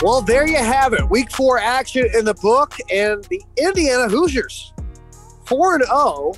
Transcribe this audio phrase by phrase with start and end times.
[0.00, 1.10] Well, there you have it.
[1.10, 4.72] Week four action in the book, and the Indiana Hoosiers
[5.44, 6.34] 4 and 0,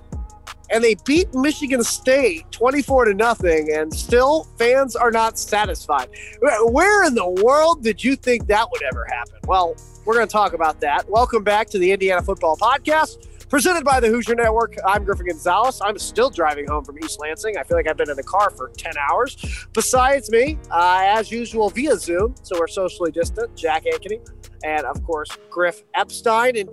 [0.70, 6.08] and they beat Michigan State 24 to nothing, and still fans are not satisfied.
[6.40, 9.34] Where in the world did you think that would ever happen?
[9.46, 11.06] Well, we're going to talk about that.
[11.10, 14.76] Welcome back to the Indiana Football Podcast presented by the Hoosier Network.
[14.86, 15.80] I'm Griffin Gonzalez.
[15.82, 17.58] I'm still driving home from East Lansing.
[17.58, 19.66] I feel like I've been in the car for 10 hours.
[19.72, 24.24] Besides me, uh, as usual, via Zoom, so we're socially distant, Jack Ankeny,
[24.62, 26.56] and of course, Griff Epstein.
[26.58, 26.70] And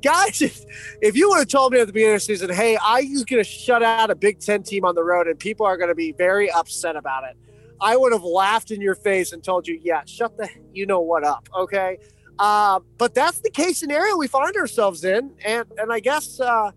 [0.00, 0.64] guys, if,
[1.02, 3.42] if you would have told me at the beginning of the season, hey, IU's going
[3.42, 5.96] to shut out a Big Ten team on the road and people are going to
[5.96, 7.36] be very upset about it,
[7.80, 11.00] I would have laughed in your face and told you, yeah, shut the you know
[11.00, 11.98] what up, okay?
[12.38, 15.32] Uh, but that's the case scenario we find ourselves in.
[15.44, 16.70] And, and I guess uh,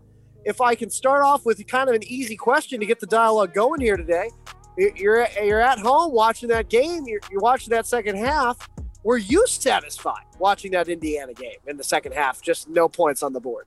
[0.44, 3.54] if I can start off with kind of an easy question to get the dialogue
[3.54, 4.30] going here today,
[4.76, 8.68] you're, you're at home watching that game, you're, you're watching that second half.
[9.04, 12.40] Were you satisfied watching that Indiana game in the second half?
[12.40, 13.66] Just no points on the board.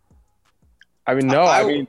[1.05, 1.87] I mean, no, I, I mean,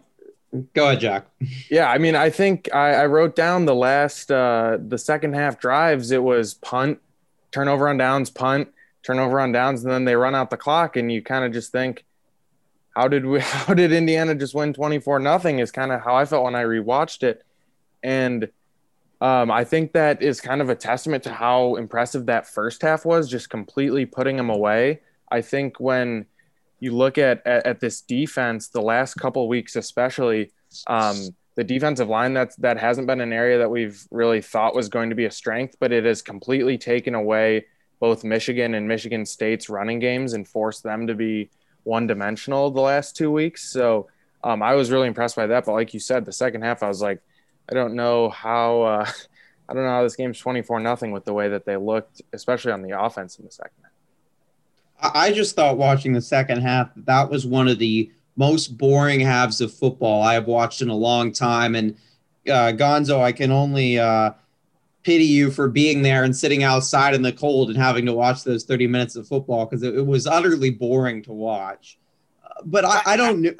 [0.74, 1.26] go ahead, Jack.
[1.70, 5.58] Yeah, I mean, I think I, I wrote down the last, uh, the second half
[5.58, 6.10] drives.
[6.10, 7.00] It was punt,
[7.52, 8.68] turnover on downs, punt,
[9.06, 11.70] turnover on downs, and then they run out the clock, and you kind of just
[11.70, 12.04] think,
[12.94, 13.40] how did we?
[13.40, 15.60] How did Indiana just win twenty four nothing?
[15.60, 17.44] Is kind of how I felt when I rewatched it,
[18.02, 18.48] and
[19.20, 23.04] um, I think that is kind of a testament to how impressive that first half
[23.04, 25.00] was, just completely putting them away.
[25.30, 26.26] I think when
[26.80, 30.50] you look at at, at this defense, the last couple weeks especially.
[30.88, 34.90] Um, the defensive line that's that hasn't been an area that we've really thought was
[34.90, 37.64] going to be a strength, but it has completely taken away
[38.00, 41.50] both Michigan and Michigan State's running games and forced them to be
[41.84, 43.70] one dimensional the last two weeks.
[43.70, 44.08] So
[44.44, 45.64] um, I was really impressed by that.
[45.64, 47.20] But like you said, the second half, I was like,
[47.70, 48.82] I don't know how.
[48.82, 49.06] Uh,
[49.68, 52.22] I don't know how this game's twenty four nothing with the way that they looked,
[52.32, 55.12] especially on the offense in the second half.
[55.14, 59.60] I just thought watching the second half that was one of the most boring halves
[59.60, 61.74] of football I have watched in a long time.
[61.74, 61.96] And
[62.46, 64.32] uh, Gonzo, I can only uh,
[65.06, 68.42] pity you for being there and sitting outside in the cold and having to watch
[68.42, 71.96] those 30 minutes of football because it, it, was utterly boring to watch.
[72.42, 73.54] Uh, but I, I don't know.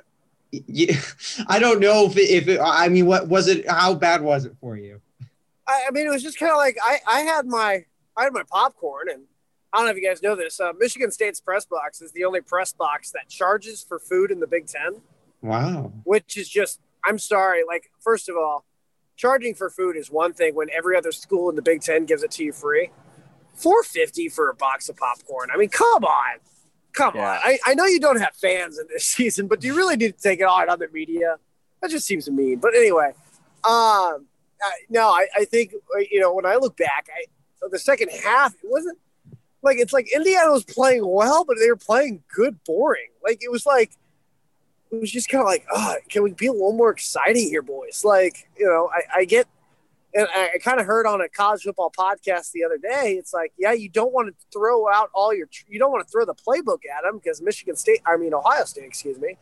[0.51, 0.97] Yeah,
[1.47, 3.71] I don't know if it, if it, I mean, what was it?
[3.71, 5.01] How bad was it for you?
[5.69, 7.85] I, I mean, it was just kind of like I, I had my
[8.17, 9.23] I had my popcorn, and
[9.73, 10.59] I don't know if you guys know this.
[10.59, 14.41] Uh, Michigan State's press box is the only press box that charges for food in
[14.41, 15.01] the Big Ten.
[15.43, 17.63] Wow, which is just I'm sorry.
[17.65, 18.65] Like, first of all,
[19.17, 22.23] charging for food is one thing when every other school in the Big Ten gives
[22.23, 22.91] it to you free.
[23.55, 25.49] 450 for a box of popcorn.
[25.53, 26.39] I mean, come on.
[26.93, 27.33] Come yeah.
[27.33, 27.39] on.
[27.43, 30.17] I, I know you don't have fans in this season, but do you really need
[30.17, 31.37] to take it out on other media?
[31.81, 32.59] That just seems mean.
[32.59, 33.13] But anyway,
[33.65, 34.27] um,
[34.63, 35.73] I, no, I, I think,
[36.11, 37.25] you know, when I look back, I,
[37.71, 38.99] the second half, it wasn't
[39.63, 43.09] like it's like Indiana was playing well, but they were playing good, boring.
[43.23, 43.93] Like it was like
[44.93, 47.63] it was just kind of like, oh, can we be a little more exciting here,
[47.63, 48.03] boys?
[48.05, 49.47] Like, you know, I, I get,
[50.15, 53.35] and I, I kind of heard on a college football podcast the other day, it's
[53.35, 56.25] like, yeah, you don't want to throw out all your, you don't want to throw
[56.25, 59.37] the playbook at them because Michigan State, I mean, Ohio State, excuse me,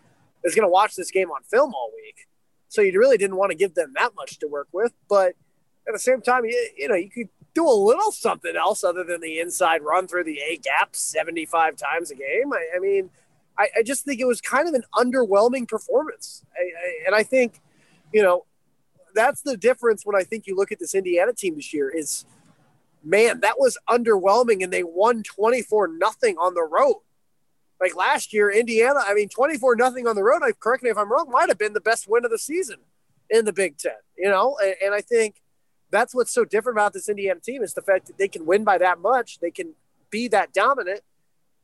[0.45, 2.27] is going to watch this game on film all week.
[2.69, 4.93] So you really didn't want to give them that much to work with.
[5.09, 5.35] But
[5.87, 9.05] at the same time, you, you know, you could do a little something else other
[9.05, 12.53] than the inside run through the A gap 75 times a game.
[12.53, 13.11] I, I mean,
[13.59, 16.45] I, I just think it was kind of an underwhelming performance.
[16.57, 17.61] I, I, and I think,
[18.13, 18.45] you know,
[19.15, 22.25] that's the difference when I think you look at this Indiana team this year is,
[23.03, 27.01] man, that was underwhelming and they won 24 nothing on the road.
[27.81, 30.99] Like last year, Indiana, I mean, 24 nothing on the road, I correct me if
[30.99, 32.77] I'm wrong, might have been the best win of the season
[33.31, 34.57] in the Big Ten, you know?
[34.63, 35.37] And, and I think
[35.91, 38.65] that's what's so different about this Indiana team is the fact that they can win
[38.65, 39.39] by that much.
[39.39, 39.75] They can
[40.11, 41.01] be that dominant.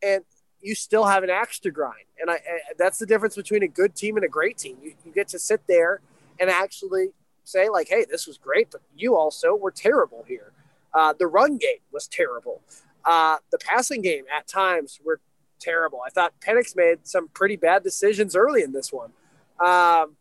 [0.03, 0.25] And
[0.63, 2.05] you still have an axe to grind.
[2.21, 4.77] And I, I, that's the difference between a good team and a great team.
[4.83, 6.01] You, you get to sit there
[6.39, 7.09] and actually
[7.45, 10.53] say, like, hey, this was great, but you also were terrible here.
[10.93, 12.61] Uh, the run game was terrible.
[13.05, 15.21] Uh, the passing game at times were
[15.59, 16.01] terrible.
[16.07, 19.11] I thought Penix made some pretty bad decisions early in this one.
[19.59, 20.17] Um,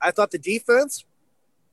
[0.00, 1.04] I thought the defense,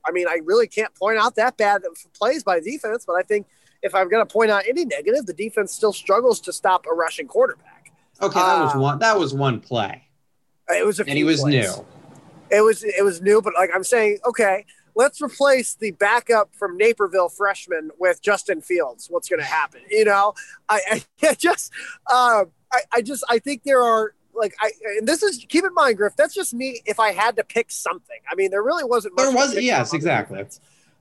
[0.06, 1.82] I mean, I really can't point out that bad
[2.14, 3.46] plays by defense, but I think
[3.82, 6.94] if I'm going to point out any negative, the defense still struggles to stop a
[6.94, 7.75] rushing quarterback.
[8.20, 8.98] Okay, that was uh, one.
[8.98, 10.08] That was one play.
[10.68, 11.76] It was a and he was plays.
[11.76, 11.86] new.
[12.50, 14.64] It was it was new, but like I'm saying, okay,
[14.96, 19.08] let's replace the backup from Naperville freshman with Justin Fields.
[19.08, 19.82] What's going to happen?
[19.90, 20.34] You know,
[20.68, 21.72] I, I just,
[22.10, 25.72] uh, I, I just, I think there are like I and this is keep in
[25.74, 26.14] mind, Griff.
[26.16, 26.80] That's just me.
[26.84, 29.16] If I had to pick something, I mean, there really wasn't.
[29.16, 30.40] there was yes, exactly.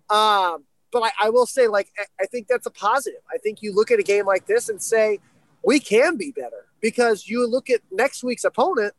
[0.10, 3.20] Um, but I, I will say, like, I, I think that's a positive.
[3.34, 5.20] I think you look at a game like this and say,
[5.64, 8.94] we can be better because you look at next week's opponent,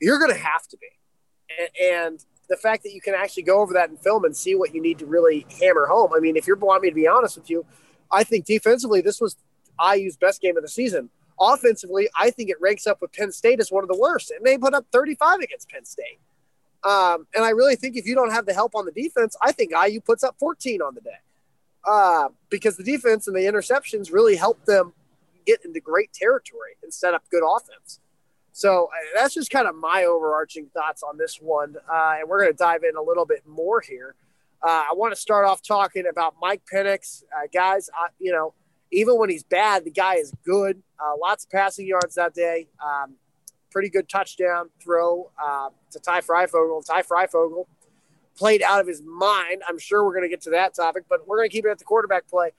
[0.00, 0.86] you're going to have to be.
[1.82, 4.74] And, the fact that you can actually go over that in film and see what
[4.74, 6.12] you need to really hammer home.
[6.16, 7.64] I mean, if you're wanting me to be honest with you,
[8.10, 9.36] I think defensively, this was
[9.94, 11.10] IU's best game of the season.
[11.38, 14.30] Offensively, I think it ranks up with Penn State as one of the worst.
[14.30, 16.20] And they put up 35 against Penn State.
[16.84, 19.52] Um, and I really think if you don't have the help on the defense, I
[19.52, 21.10] think IU puts up 14 on the day
[21.86, 24.92] uh, because the defense and the interceptions really help them
[25.48, 28.00] get into great territory and set up good offense.
[28.52, 31.76] So uh, that's just kind of my overarching thoughts on this one.
[31.90, 34.14] Uh, and we're going to dive in a little bit more here.
[34.62, 37.22] Uh, I want to start off talking about Mike Penix.
[37.34, 38.54] Uh, guys, you know,
[38.90, 40.82] even when he's bad, the guy is good.
[40.98, 42.68] Uh, lots of passing yards that day.
[42.84, 43.14] Um,
[43.70, 46.84] pretty good touchdown throw uh, to Ty Fryfogle.
[46.84, 47.66] Ty Fryfogle
[48.36, 49.62] played out of his mind.
[49.68, 51.70] I'm sure we're going to get to that topic, but we're going to keep it
[51.70, 52.50] at the quarterback play.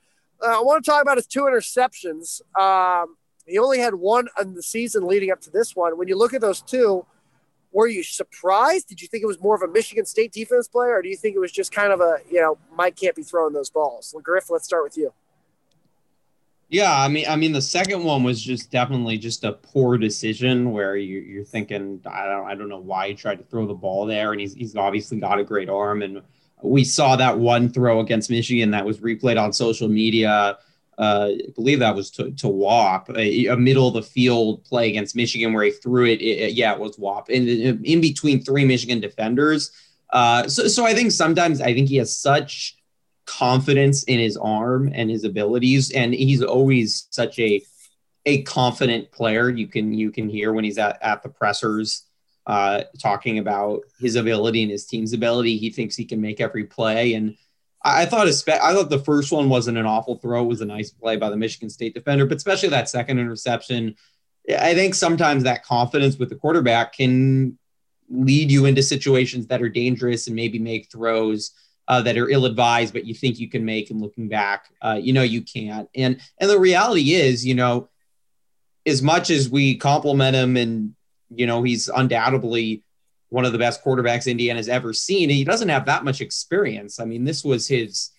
[0.42, 2.40] Uh, I want to talk about his two interceptions.
[2.58, 3.16] Um,
[3.46, 5.98] he only had one in the season leading up to this one.
[5.98, 7.04] When you look at those two,
[7.72, 8.88] were you surprised?
[8.88, 11.16] Did you think it was more of a Michigan State defense play, or do you
[11.16, 14.12] think it was just kind of a, you know, Mike can't be throwing those balls?
[14.14, 15.12] Well, Griff, let's start with you.
[16.68, 20.70] Yeah, I mean, I mean, the second one was just definitely just a poor decision
[20.70, 23.74] where you, you're thinking, I don't, I don't know why he tried to throw the
[23.74, 26.22] ball there, and he's he's obviously got a great arm, and
[26.62, 30.58] we saw that one throw against Michigan that was replayed on social media.
[30.98, 34.90] Uh, I believe that was to, to Whop, a, a, middle of the field play
[34.90, 36.20] against Michigan where he threw it.
[36.20, 37.48] it yeah, it was Whop in,
[37.84, 39.70] in between three Michigan defenders.
[40.10, 42.76] Uh, so, so I think sometimes I think he has such
[43.24, 47.62] confidence in his arm and his abilities and he's always such a
[48.26, 52.06] a confident player you can you can hear when he's at, at the pressers
[52.50, 56.64] uh, talking about his ability and his team's ability he thinks he can make every
[56.64, 57.36] play and
[57.84, 60.66] I, I thought I thought the first one wasn't an awful throw it was a
[60.66, 63.94] nice play by the Michigan State defender but especially that second interception
[64.48, 67.58] I think sometimes that confidence with the quarterback can
[68.08, 71.52] lead you into situations that are dangerous and maybe make throws
[71.88, 73.90] uh, that are ill-advised, but you think you can make.
[73.90, 75.88] And looking back, uh, you know you can't.
[75.94, 77.88] And and the reality is, you know,
[78.86, 80.94] as much as we compliment him, and
[81.30, 82.82] you know he's undoubtedly
[83.30, 87.00] one of the best quarterbacks Indiana's ever seen, he doesn't have that much experience.
[87.00, 88.10] I mean, this was his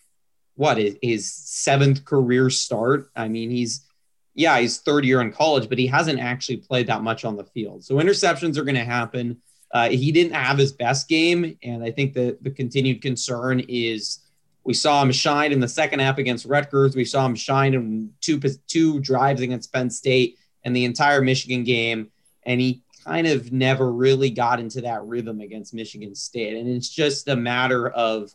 [0.55, 3.09] what his seventh career start.
[3.15, 3.85] I mean, he's
[4.33, 7.43] yeah, he's third year in college, but he hasn't actually played that much on the
[7.43, 7.83] field.
[7.83, 9.41] So interceptions are going to happen.
[9.73, 14.19] Uh, he didn't have his best game, and I think the the continued concern is
[14.63, 16.95] we saw him shine in the second half against Rutgers.
[16.95, 21.63] We saw him shine in two two drives against Penn State and the entire Michigan
[21.65, 22.11] game,
[22.45, 26.57] and he kind of never really got into that rhythm against Michigan State.
[26.57, 28.33] And it's just a matter of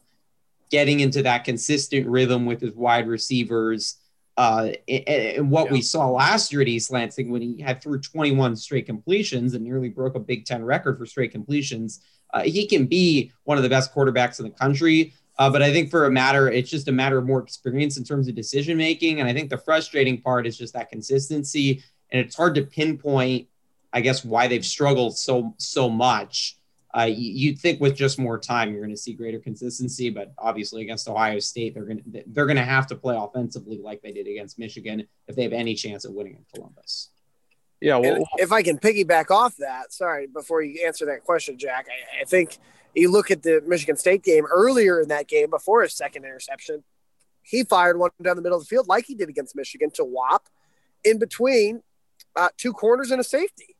[0.70, 3.98] getting into that consistent rhythm with his wide receivers
[4.36, 5.72] uh, and, what yeah.
[5.72, 9.64] we saw last year at East Lansing when he had through 21 straight completions and
[9.64, 12.00] nearly broke a Big Ten record for straight completions.
[12.34, 15.14] Uh, he can be one of the best quarterbacks in the country.
[15.38, 18.04] Uh, but I think for a matter, it's just a matter of more experience in
[18.04, 19.20] terms of decision making.
[19.20, 21.82] And I think the frustrating part is just that consistency.
[22.10, 23.48] And it's hard to pinpoint,
[23.96, 26.58] I guess, why they've struggled so so much.
[26.94, 30.82] Uh, you'd think with just more time you're going to see greater consistency, but obviously
[30.82, 34.12] against Ohio State they're going to they're going to have to play offensively like they
[34.12, 37.08] did against Michigan if they have any chance of winning in Columbus.
[37.80, 41.86] Yeah, well, if I can piggyback off that, sorry, before you answer that question, Jack,
[41.88, 42.58] I, I think
[42.94, 46.84] you look at the Michigan State game earlier in that game before his second interception,
[47.42, 50.04] he fired one down the middle of the field like he did against Michigan to
[50.04, 50.48] Whop
[51.02, 51.82] in between
[52.34, 53.75] uh, two corners and a safety.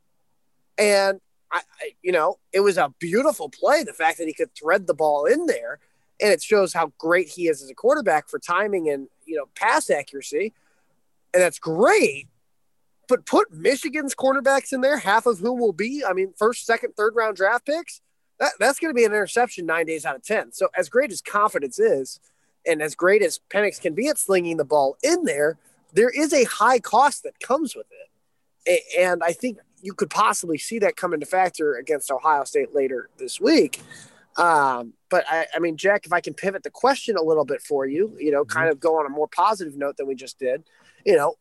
[0.77, 1.19] And
[1.51, 3.83] I, I, you know, it was a beautiful play.
[3.83, 5.79] The fact that he could thread the ball in there,
[6.21, 9.45] and it shows how great he is as a quarterback for timing and you know
[9.55, 10.53] pass accuracy,
[11.33, 12.27] and that's great.
[13.07, 16.93] But put Michigan's cornerbacks in there, half of whom will be, I mean, first, second,
[16.97, 18.01] third round draft picks.
[18.39, 20.51] That, that's going to be an interception nine days out of ten.
[20.51, 22.19] So as great as confidence is,
[22.67, 25.57] and as great as Penix can be at slinging the ball in there,
[25.93, 28.83] there is a high cost that comes with it.
[28.99, 33.09] And I think you could possibly see that come into factor against Ohio State later
[33.17, 33.81] this week.
[34.37, 37.61] Um, but I, I, mean, Jack, if I can pivot the question a little bit
[37.61, 38.57] for you, you know, mm-hmm.
[38.57, 40.63] kind of go on a more positive note than we just did,
[41.05, 41.35] you know,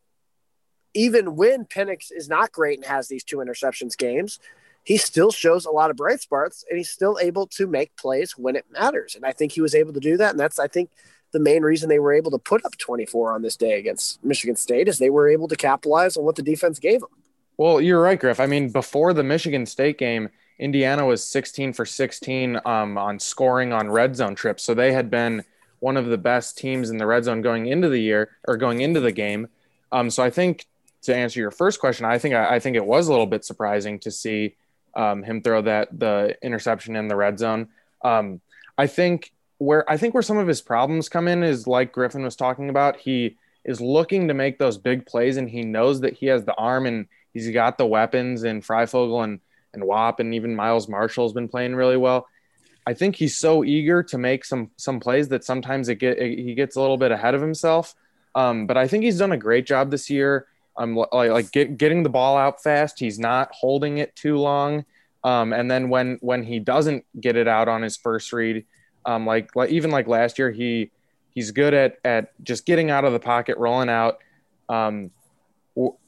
[0.94, 4.38] even when Penix is not great and has these two interceptions games,
[4.82, 8.38] he still shows a lot of bright spots and he's still able to make plays
[8.38, 9.14] when it matters.
[9.14, 10.30] And I think he was able to do that.
[10.30, 10.90] And that's, I think,
[11.32, 14.56] the main reason they were able to put up 24 on this day against Michigan
[14.56, 17.10] State is they were able to capitalize on what the defense gave them.
[17.58, 18.40] Well, you're right, Griff.
[18.40, 23.72] I mean, before the Michigan State game, Indiana was 16 for 16 um, on scoring
[23.72, 24.62] on red zone trips.
[24.62, 25.44] So they had been
[25.80, 28.80] one of the best teams in the red zone going into the year or going
[28.80, 29.48] into the game.
[29.92, 30.66] Um, so I think
[31.02, 33.44] to answer your first question, I think I, I think it was a little bit
[33.44, 34.56] surprising to see
[34.94, 37.68] um, him throw that the interception in the red zone.
[38.02, 38.40] Um,
[38.78, 42.22] I think where I think where some of his problems come in is like Griffin
[42.22, 42.96] was talking about.
[42.96, 46.54] He is looking to make those big plays, and he knows that he has the
[46.54, 47.06] arm and
[47.36, 48.44] he's got the weapons.
[48.44, 49.40] And Fryfogle and
[49.74, 52.26] and Whop and even Miles Marshall's been playing really well.
[52.86, 56.38] I think he's so eager to make some some plays that sometimes it get it,
[56.38, 57.94] he gets a little bit ahead of himself.
[58.34, 60.46] Um, but I think he's done a great job this year.
[60.78, 62.98] I'm um, like, like get, getting the ball out fast.
[62.98, 64.84] He's not holding it too long.
[65.24, 68.64] Um, and then when when he doesn't get it out on his first read,
[69.04, 70.90] um, like, like even like last year, he
[71.34, 74.18] he's good at at just getting out of the pocket, rolling out.
[74.68, 75.10] Um,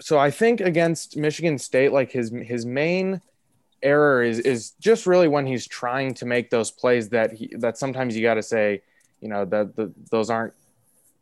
[0.00, 3.20] so I think against Michigan State, like his his main
[3.82, 7.78] error is is just really when he's trying to make those plays that he that
[7.78, 8.82] sometimes you got to say,
[9.20, 10.54] you know, that the, those aren't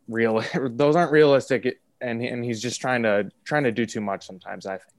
[0.09, 4.27] real those aren't realistic and and he's just trying to trying to do too much
[4.27, 4.97] sometimes i think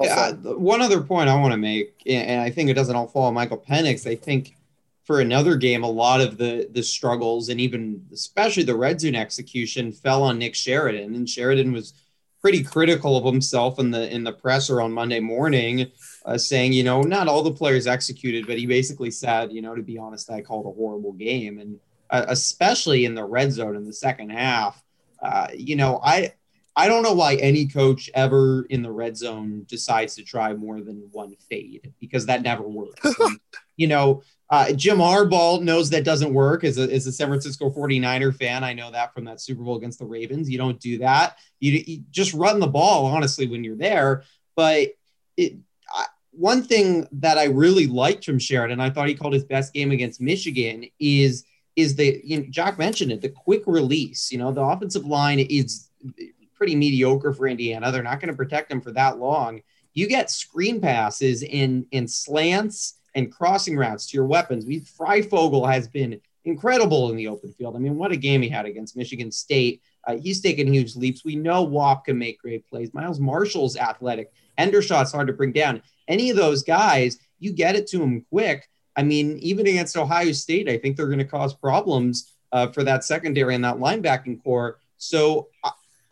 [0.00, 3.26] yeah, one other point I want to make, and I think it doesn't all fall
[3.26, 4.10] on Michael Penix.
[4.10, 4.56] I think
[5.04, 9.14] for another game, a lot of the the struggles and even especially the red zone
[9.14, 11.94] execution fell on Nick Sheridan, and Sheridan was
[12.40, 15.90] pretty critical of himself in the in the presser on Monday morning,
[16.26, 19.74] uh, saying, you know, not all the players executed, but he basically said, you know,
[19.74, 21.78] to be honest, I called a horrible game, and
[22.10, 24.82] uh, especially in the red zone in the second half.
[25.22, 26.32] Uh, you know, I
[26.76, 30.80] I don't know why any coach ever in the red zone decides to try more
[30.80, 33.14] than one fade because that never works.
[33.20, 33.38] and,
[33.76, 37.70] you know, uh, Jim Harbaugh knows that doesn't work as a, as a San Francisco
[37.70, 38.64] 49er fan.
[38.64, 40.50] I know that from that Super Bowl against the Ravens.
[40.50, 41.38] You don't do that.
[41.60, 44.24] You, you just run the ball, honestly, when you're there.
[44.56, 44.88] But
[45.36, 45.56] it,
[45.92, 49.72] I, one thing that I really liked from Sheridan, I thought he called his best
[49.72, 51.44] game against Michigan, is
[51.76, 54.30] is the you know, Jack mentioned it, the quick release.
[54.30, 55.88] You know, the offensive line is
[56.64, 57.92] pretty mediocre for Indiana.
[57.92, 59.60] They're not going to protect them for that long.
[59.92, 64.64] You get screen passes in in slants and crossing routes to your weapons.
[64.64, 67.76] We Fryfogle has been incredible in the open field.
[67.76, 69.82] I mean, what a game he had against Michigan State.
[70.06, 71.22] Uh, he's taken huge leaps.
[71.22, 72.94] We know Whop can make great plays.
[72.94, 74.32] Miles Marshall's athletic.
[74.56, 75.82] Hendershot's hard to bring down.
[76.08, 78.70] Any of those guys, you get it to him quick.
[78.96, 82.84] I mean, even against Ohio State, I think they're going to cause problems uh, for
[82.84, 84.78] that secondary and that linebacking core.
[84.96, 85.48] So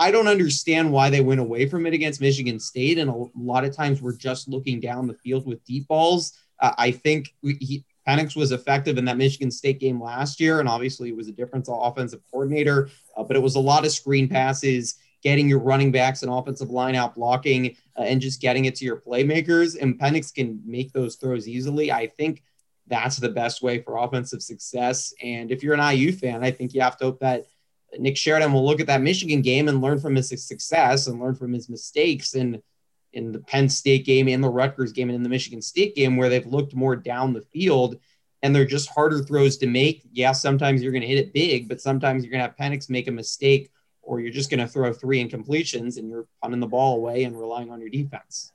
[0.03, 2.99] I don't understand why they went away from it against Michigan State.
[2.99, 6.33] And a lot of times we're just looking down the field with deep balls.
[6.59, 10.69] Uh, I think he, Penix was effective in that Michigan State game last year, and
[10.69, 14.29] obviously it was a different offensive coordinator, uh, but it was a lot of screen
[14.29, 18.75] passes, getting your running backs and offensive line out blocking, uh, and just getting it
[18.75, 19.81] to your playmakers.
[19.81, 21.93] And Penix can make those throws easily.
[21.93, 22.43] I think
[22.89, 25.15] that's the best way for offensive success.
[25.23, 27.47] And if you're an IU fan, I think you have to hope that
[27.99, 31.35] Nick Sheridan will look at that Michigan game and learn from his success and learn
[31.35, 32.63] from his mistakes in
[33.13, 36.17] in the Penn State game and the Rutgers game and in the Michigan State game
[36.17, 37.97] where they've looked more down the field
[38.43, 40.03] and they're just harder throws to make.
[40.13, 42.89] Yeah, sometimes you're going to hit it big, but sometimes you're going to have Penix
[42.89, 43.71] make a mistake
[44.03, 47.39] or you're just going to throw three incompletions and you're punting the ball away and
[47.39, 48.53] relying on your defense.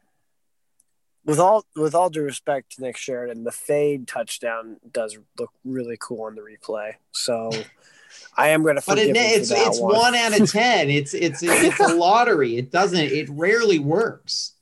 [1.23, 5.97] With all with all due respect to Nick Sheridan, the fade touchdown does look really
[5.99, 6.93] cool on the replay.
[7.11, 7.51] So
[8.35, 8.83] I am going to.
[8.85, 9.95] But it, it's it's one.
[9.95, 10.89] one out of ten.
[10.89, 12.57] It's it's it's a lottery.
[12.57, 12.99] It doesn't.
[12.99, 14.53] It rarely works.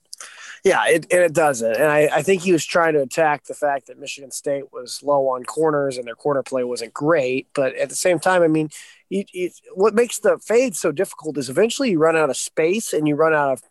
[0.65, 1.75] Yeah, it, and it doesn't.
[1.75, 5.03] And I, I think he was trying to attack the fact that Michigan State was
[5.03, 7.47] low on corners and their corner play wasn't great.
[7.53, 8.71] But at the same time, I mean,
[9.09, 12.93] you, you, what makes the fade so difficult is eventually you run out of space
[12.93, 13.61] and you run out of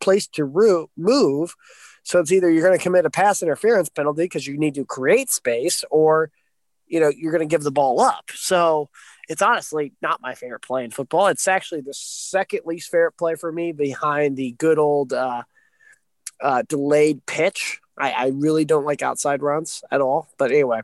[0.00, 1.56] place to root, move.
[2.04, 4.84] So it's either you're going to commit a pass interference penalty because you need to
[4.84, 6.30] create space, or
[6.86, 8.30] you know you're going to give the ball up.
[8.32, 8.90] So
[9.28, 11.28] it's honestly not my favorite play in football.
[11.28, 15.42] It's actually the second least favorite play for me behind the good old uh,
[16.40, 17.80] uh, delayed pitch.
[17.96, 20.28] I, I, really don't like outside runs at all.
[20.36, 20.80] But anyway,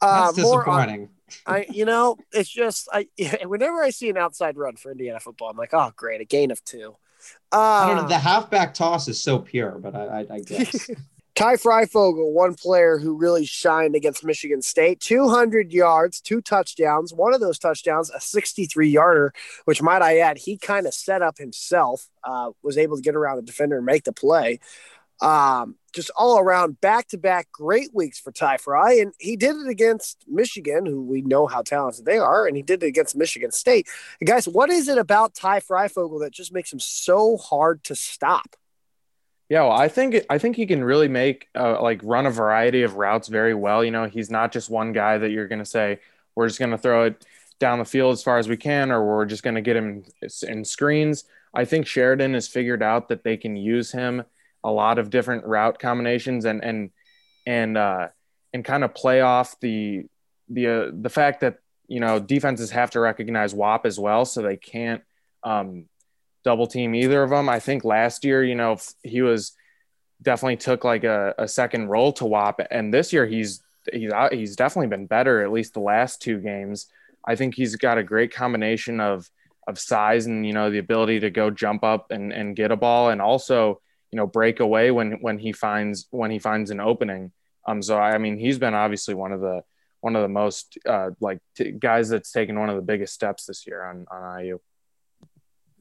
[0.00, 1.02] uh, that's disappointing.
[1.02, 1.08] On,
[1.46, 3.08] I, you know, it's just I.
[3.44, 6.50] Whenever I see an outside run for Indiana football, I'm like, oh, great, a gain
[6.50, 6.96] of two.
[7.52, 8.08] Uh, I don't know.
[8.08, 10.90] The halfback toss is so pure, but I, I, I guess.
[11.36, 17.12] Ty Fryfogle, one player who really shined against Michigan State, 200 yards, two touchdowns.
[17.12, 19.34] One of those touchdowns, a 63 yarder,
[19.66, 23.14] which might I add, he kind of set up himself, uh, was able to get
[23.14, 24.60] around the defender and make the play.
[25.20, 28.94] Um, just all around back to back great weeks for Ty Fry.
[28.94, 32.62] And he did it against Michigan, who we know how talented they are, and he
[32.62, 33.88] did it against Michigan State.
[34.22, 37.94] And guys, what is it about Ty Fryfogle that just makes him so hard to
[37.94, 38.56] stop?
[39.48, 42.82] Yeah, well, I think I think he can really make uh, like run a variety
[42.82, 43.84] of routes very well.
[43.84, 46.00] You know, he's not just one guy that you're going to say,
[46.34, 47.24] we're just going to throw it
[47.60, 50.04] down the field as far as we can, or we're just going to get him
[50.48, 51.24] in screens.
[51.54, 54.24] I think Sheridan has figured out that they can use him
[54.64, 56.90] a lot of different route combinations and and
[57.46, 58.08] and uh,
[58.52, 60.06] and kind of play off the
[60.48, 64.42] the uh, the fact that you know defenses have to recognize Whop as well, so
[64.42, 65.02] they can't
[65.44, 65.86] um,
[66.46, 67.48] double team either of them.
[67.48, 69.52] I think last year, you know, he was
[70.22, 73.62] definitely took like a, a second role to Whop, and this year he's
[73.92, 76.86] he's he's definitely been better at least the last two games.
[77.26, 79.28] I think he's got a great combination of
[79.66, 82.76] of size and you know the ability to go jump up and, and get a
[82.76, 83.80] ball and also
[84.12, 87.32] you know break away when when he finds when he finds an opening.
[87.66, 89.64] Um, so I mean he's been obviously one of the
[90.00, 93.46] one of the most uh, like t- guys that's taken one of the biggest steps
[93.46, 94.60] this year on on IU.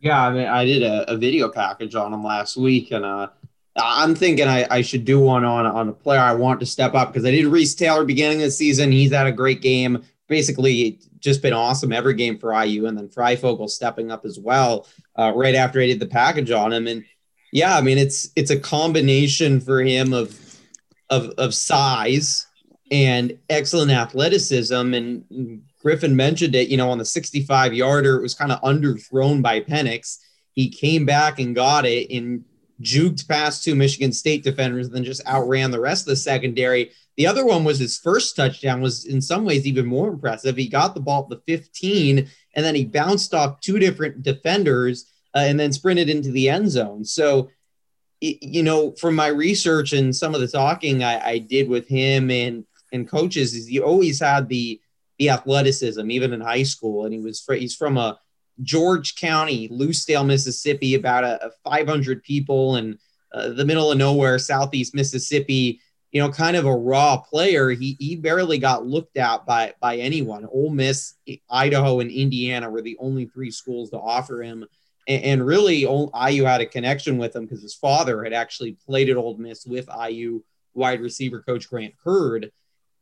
[0.06, 3.30] Yeah, I mean I did a, a video package on him last week and uh
[3.76, 6.94] I'm thinking I, I should do one on on a player I want to step
[6.94, 8.92] up because I did Reese Taylor beginning of the season.
[8.92, 12.86] He's had a great game basically just been awesome every game for IU.
[12.86, 16.72] And then Fryfogle stepping up as well uh, right after I did the package on
[16.72, 16.86] him.
[16.86, 17.04] And
[17.52, 20.40] yeah, I mean it's it's a combination for him of
[21.10, 22.46] of of size
[22.92, 24.94] and excellent athleticism.
[24.94, 29.44] And Griffin mentioned it, you know, on the 65 yarder, it was kind of underthrown
[29.44, 30.18] by Penix.
[30.54, 32.44] He came back and got it and
[32.82, 36.90] juked past two Michigan State defenders, and then just outran the rest of the secondary.
[37.18, 40.58] The other one was his first touchdown was in some ways even more impressive.
[40.58, 45.06] He got the ball at the 15 and then he bounced off two different defenders
[45.36, 47.06] uh, and then sprinted into the end zone.
[47.06, 47.52] So,
[48.22, 52.32] you know, from my research and some of the talking I, I did with him
[52.32, 54.80] and and coaches, is he always had the
[55.20, 57.06] the athleticism, even in high school.
[57.06, 58.20] And he was he's from a
[58.62, 62.98] George County, Lucedale, Mississippi, about a, a 500 people in
[63.34, 65.82] uh, the middle of nowhere, southeast Mississippi
[66.16, 67.72] you know, kind of a raw player.
[67.72, 70.48] He he barely got looked at by by anyone.
[70.50, 71.16] Ole Miss,
[71.50, 74.66] Idaho, and Indiana were the only three schools to offer him.
[75.10, 79.10] And, and really, IU had a connection with him because his father had actually played
[79.10, 80.42] at Ole Miss with IU
[80.74, 82.50] wide receiver coach Grant Heard,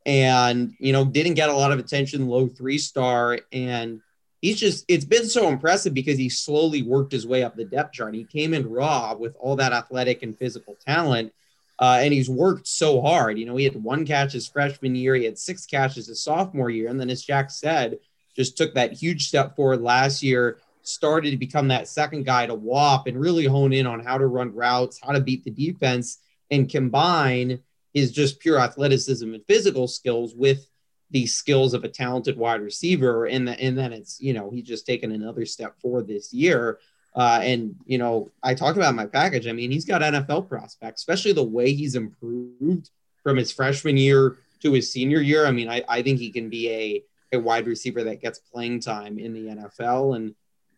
[0.06, 4.00] and you know didn't get a lot of attention, low three star, and
[4.40, 7.92] he's just it's been so impressive because he slowly worked his way up the depth
[7.92, 8.14] chart.
[8.14, 11.32] He came in raw with all that athletic and physical talent
[11.78, 13.38] uh, and he's worked so hard.
[13.38, 16.70] You know, he had one catch his freshman year, he had six catches his sophomore
[16.70, 17.98] year, and then as Jack said,
[18.36, 20.58] just took that huge step forward last year.
[20.82, 24.26] Started to become that second guy to Whop and really hone in on how to
[24.26, 26.18] run routes, how to beat the defense,
[26.50, 27.60] and combine
[27.94, 30.68] his just pure athleticism and physical skills with
[31.10, 33.26] the skills of a talented wide receiver.
[33.26, 36.80] And, the, and then it's, you know, he's just taken another step forward this year.
[37.14, 39.46] Uh, and you know, I talked about my package.
[39.46, 42.90] I mean, he's got NFL prospects, especially the way he's improved
[43.22, 45.46] from his freshman year to his senior year.
[45.46, 48.80] I mean, I, I think he can be a, a wide receiver that gets playing
[48.80, 50.16] time in the NFL.
[50.16, 50.34] And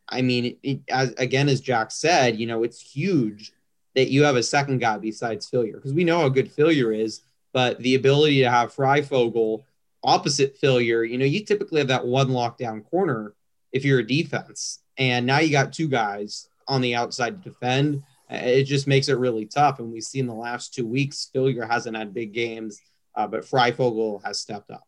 [0.09, 3.53] I mean, it, as again, as Jack said, you know, it's huge
[3.97, 7.23] that you have a second guy besides Philyor because we know how good Philyor is,
[7.53, 9.65] but the ability to have Fryfogle
[10.05, 13.35] opposite Philyor, you know, you typically have that one lockdown corner
[13.73, 18.03] if you're a defense and now you got two guys on the outside to defend.
[18.29, 19.79] It just makes it really tough.
[19.79, 22.81] And we've seen the last two weeks, Philyor hasn't had big games,
[23.15, 24.87] uh, but Fryfogle has stepped up.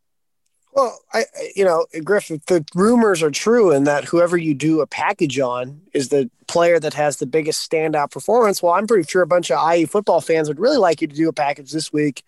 [0.73, 1.25] Well, I,
[1.57, 5.39] you know, Griff, if the rumors are true and that whoever you do a package
[5.41, 9.27] on is the player that has the biggest standout performance, well, I'm pretty sure a
[9.27, 12.23] bunch of IE football fans would really like you to do a package this week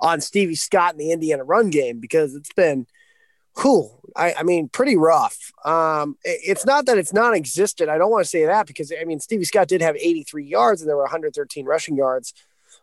[0.00, 2.86] on Stevie Scott in the Indiana run game because it's been–
[3.54, 4.00] cool.
[4.16, 5.52] I, I, mean, pretty rough.
[5.64, 7.90] Um, it, it's not that it's non-existent.
[7.90, 10.80] I don't want to say that because I mean, Stevie Scott did have 83 yards
[10.80, 12.34] and there were 113 rushing yards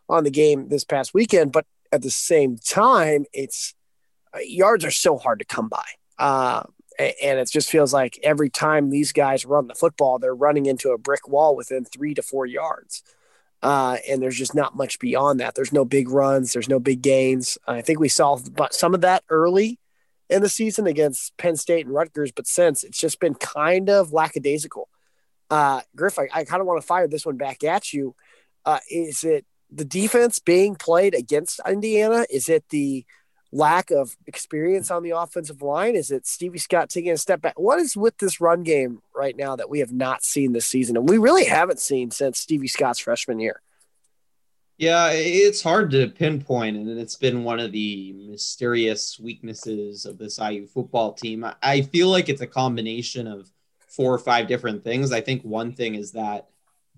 [0.08, 1.52] on the game this past weekend.
[1.52, 3.74] But at the same time, it's
[4.42, 5.84] yards are so hard to come by.
[6.18, 6.64] Uh,
[6.98, 10.90] and it just feels like every time these guys run the football, they're running into
[10.90, 13.02] a brick wall within three to four yards.
[13.62, 15.54] Uh, and there's just not much beyond that.
[15.54, 16.52] There's no big runs.
[16.52, 17.58] There's no big gains.
[17.66, 18.38] I think we saw
[18.70, 19.78] some of that early
[20.28, 24.12] in the season against Penn State and Rutgers, but since it's just been kind of
[24.12, 24.88] lackadaisical.
[25.50, 28.14] Uh, Griff, I, I kind of want to fire this one back at you.
[28.64, 32.26] Uh, is it the defense being played against Indiana?
[32.30, 33.04] Is it the
[33.52, 35.96] lack of experience on the offensive line?
[35.96, 37.58] Is it Stevie Scott taking a step back?
[37.58, 40.96] What is with this run game right now that we have not seen this season?
[40.96, 43.60] And we really haven't seen since Stevie Scott's freshman year.
[44.78, 50.38] Yeah, it's hard to pinpoint, and it's been one of the mysterious weaknesses of this
[50.38, 51.44] IU football team.
[51.62, 53.50] I feel like it's a combination of
[53.88, 55.12] four or five different things.
[55.12, 56.48] I think one thing is that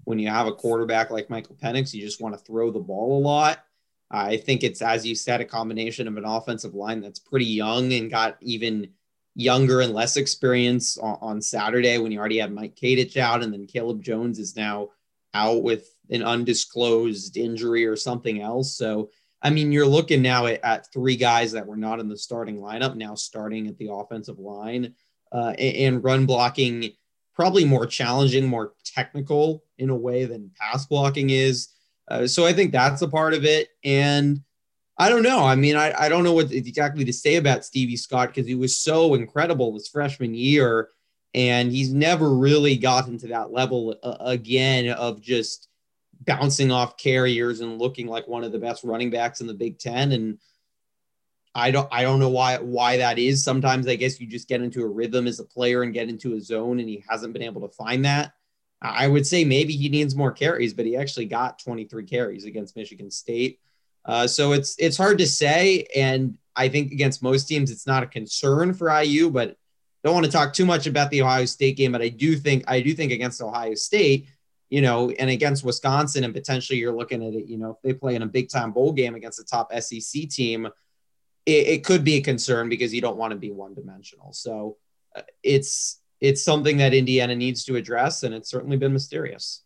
[0.05, 3.19] when you have a quarterback like Michael Penix, you just want to throw the ball
[3.19, 3.65] a lot.
[4.13, 7.93] I think it's, as you said, a combination of an offensive line that's pretty young
[7.95, 8.91] and got even
[9.35, 13.53] younger and less experience on, on Saturday when you already had Mike Katic out, and
[13.53, 14.91] then Caleb Jones is now
[15.33, 18.77] out with an undisclosed injury or something else.
[18.77, 22.19] So, I mean, you're looking now at, at three guys that were not in the
[22.19, 24.95] starting lineup now starting at the offensive line
[25.33, 26.91] uh, and, and run blocking
[27.35, 31.69] probably more challenging, more technical in a way than pass blocking is.
[32.09, 33.69] Uh, so I think that's a part of it.
[33.85, 34.43] And
[34.99, 35.45] I don't know.
[35.45, 38.55] I mean, I, I don't know what exactly to say about Stevie Scott because he
[38.55, 40.89] was so incredible his freshman year.
[41.35, 45.69] And he's never really gotten to that level uh, again of just
[46.21, 49.79] bouncing off carriers and looking like one of the best running backs in the Big
[49.79, 50.13] Ten.
[50.13, 50.39] And
[51.55, 53.45] I don't I don't know why why that is.
[53.45, 56.35] Sometimes I guess you just get into a rhythm as a player and get into
[56.35, 58.33] a zone, and he hasn't been able to find that.
[58.83, 62.77] I would say maybe he needs more carries, but he actually got 23 carries against
[62.77, 63.61] Michigan State.
[64.05, 68.03] Uh, so it's it's hard to say, and I think against most teams it's not
[68.03, 69.57] a concern for IU, but
[70.03, 71.93] don't want to talk too much about the Ohio State game.
[71.93, 74.27] But I do think I do think against Ohio State,
[74.69, 77.95] you know, and against Wisconsin, and potentially you're looking at it, you know, if they
[77.95, 80.69] play in a big time bowl game against a top SEC team
[81.47, 84.33] it, it could be a concern because you don't want to be one dimensional.
[84.33, 84.77] So
[85.15, 89.63] uh, it's it's something that Indiana needs to address, and it's certainly been mysterious.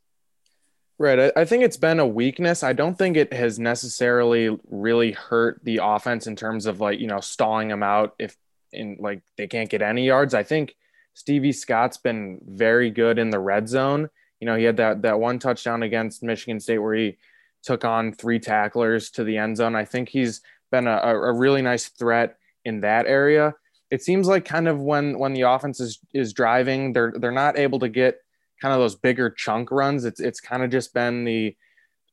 [0.99, 1.31] Right.
[1.37, 2.63] I think it's been a weakness.
[2.63, 7.07] I don't think it has necessarily really hurt the offense in terms of like, you
[7.07, 8.35] know, stalling them out if
[8.73, 10.33] in like they can't get any yards.
[10.33, 10.75] I think
[11.13, 14.09] Stevie Scott's been very good in the red zone.
[14.41, 17.19] You know, he had that that one touchdown against Michigan State where he
[17.63, 19.77] took on three tacklers to the end zone.
[19.77, 20.41] I think he's
[20.71, 23.55] been a, a really nice threat in that area.
[23.91, 27.59] It seems like kind of when when the offense is is driving, they're they're not
[27.59, 28.19] able to get
[28.61, 30.05] kind of those bigger chunk runs.
[30.05, 31.57] It's it's kind of just been the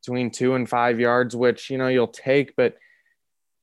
[0.01, 2.77] between two and five yards, which you know you'll take, but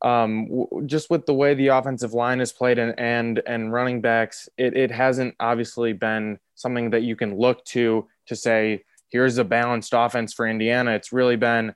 [0.02, 4.00] um, w- just with the way the offensive line is played and and and running
[4.00, 9.38] backs, it it hasn't obviously been something that you can look to to say here's
[9.38, 10.92] a balanced offense for Indiana.
[10.92, 11.74] It's really been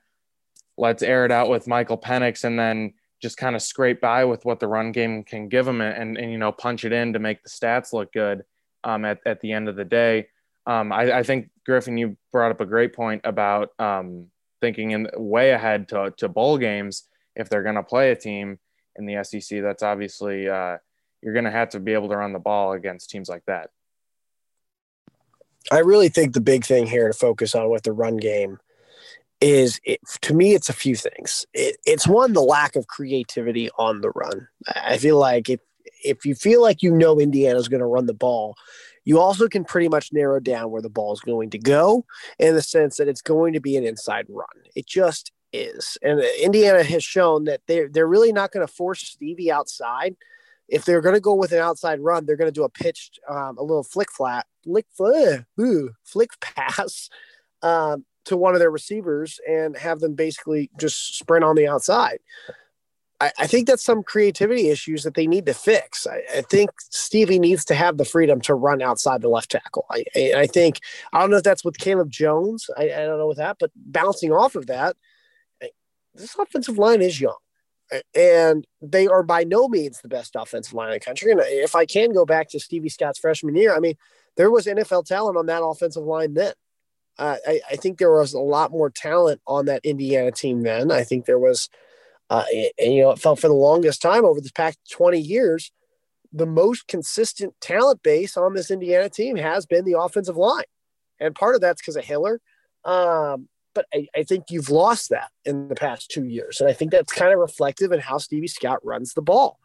[0.77, 2.93] let's air it out with Michael Penix and then
[3.25, 6.31] just kind of scrape by with what the run game can give them and, and
[6.31, 8.43] you know punch it in to make the stats look good
[8.83, 10.27] um, at, at the end of the day.
[10.67, 14.27] Um, I, I, think Griffin, you brought up a great point about um,
[14.61, 18.59] thinking in way ahead to, to bowl games if they're going to play a team
[18.95, 19.63] in the SEC.
[19.63, 20.77] That's obviously uh,
[21.23, 23.71] you're going to have to be able to run the ball against teams like that.
[25.71, 28.59] I really think the big thing here to focus on with the run game
[29.41, 31.45] is it, to me it's a few things.
[31.53, 34.47] It, it's one the lack of creativity on the run.
[34.67, 35.59] I feel like if
[36.03, 38.55] if you feel like you know indiana's going to run the ball
[39.05, 42.05] you also can pretty much narrow down where the ball is going to go
[42.39, 44.47] in the sense that it's going to be an inside run.
[44.75, 45.97] It just is.
[46.01, 50.15] And indiana has shown that they're, they're really not going to force stevie outside.
[50.67, 53.19] If they're going to go with an outside run they're going to do a pitched
[53.29, 54.87] um, a little flick flat flick,
[56.03, 57.09] flick pass
[57.61, 62.19] um, to one of their receivers and have them basically just sprint on the outside.
[63.21, 66.05] I, I think that's some creativity issues that they need to fix.
[66.05, 69.85] I, I, think Stevie needs to have the freedom to run outside the left tackle.
[69.89, 70.03] I,
[70.35, 70.79] I think
[71.13, 72.69] I don't know if that's with Caleb Jones.
[72.77, 74.97] I, I don't know with that, but bouncing off of that,
[76.13, 77.37] this offensive line is young
[78.13, 81.31] and they are by no means the best offensive line in the country.
[81.31, 83.95] And if I can go back to Stevie Scott's freshman year, I mean,
[84.37, 86.53] there was NFL talent on that offensive line then.
[87.17, 90.91] I, I, think there was a lot more talent on that Indiana team then.
[90.91, 91.69] I think there was,
[92.29, 92.43] uh,
[92.77, 95.71] and, you know, it felt for the longest time over the past 20 years,
[96.33, 100.65] the most consistent talent base on this Indiana team has been the offensive line.
[101.19, 102.41] And part of that's because of Hiller.
[102.83, 106.59] Um, but I, I, think you've lost that in the past two years.
[106.59, 109.59] And I think that's kind of reflective in how Stevie Scott runs the ball.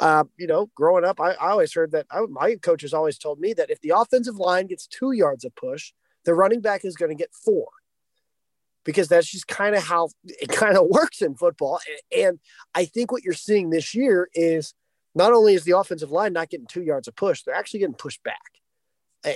[0.00, 3.38] Uh, you know, growing up, I, I always heard that I, my coaches always told
[3.38, 5.92] me that if the offensive line gets two yards of push,
[6.24, 7.68] the running back is going to get four
[8.84, 11.80] because that's just kind of how it kind of works in football.
[12.16, 12.38] And
[12.74, 14.74] I think what you're seeing this year is
[15.14, 17.94] not only is the offensive line not getting two yards of push, they're actually getting
[17.94, 18.40] pushed back.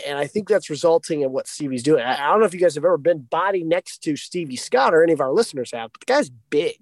[0.07, 2.03] And I think that's resulting in what Stevie's doing.
[2.05, 5.03] I don't know if you guys have ever been body next to Stevie Scott or
[5.03, 6.77] any of our listeners have, but the guy's big.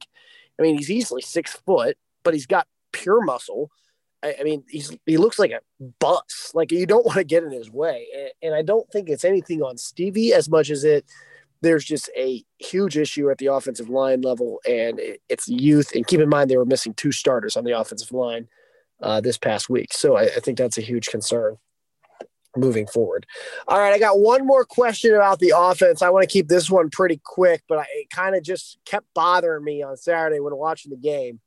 [0.59, 3.71] I mean, he's easily six foot, but he's got pure muscle.
[4.22, 5.61] I, I mean, he's he looks like a
[6.00, 6.52] bus.
[6.55, 9.24] Like you don't want to get in his way, and, and I don't think it's
[9.24, 11.05] anything on Stevie as much as it.
[11.62, 15.94] There's just a huge issue at the offensive line level, and it, it's youth.
[15.94, 18.48] And keep in mind they were missing two starters on the offensive line
[19.02, 21.57] uh, this past week, so I, I think that's a huge concern
[22.57, 23.26] moving forward.
[23.68, 26.02] All right, I got one more question about the offense.
[26.02, 29.07] I want to keep this one pretty quick, but I, it kind of just kept
[29.14, 31.40] bothering me on Saturday when watching the game.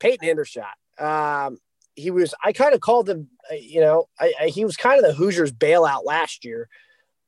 [0.00, 0.74] Peyton Hendershot.
[0.98, 1.58] Um,
[1.98, 2.34] he was.
[2.44, 3.28] I kind of called him.
[3.50, 6.68] Uh, you know, I, I, he was kind of the Hoosiers bailout last year.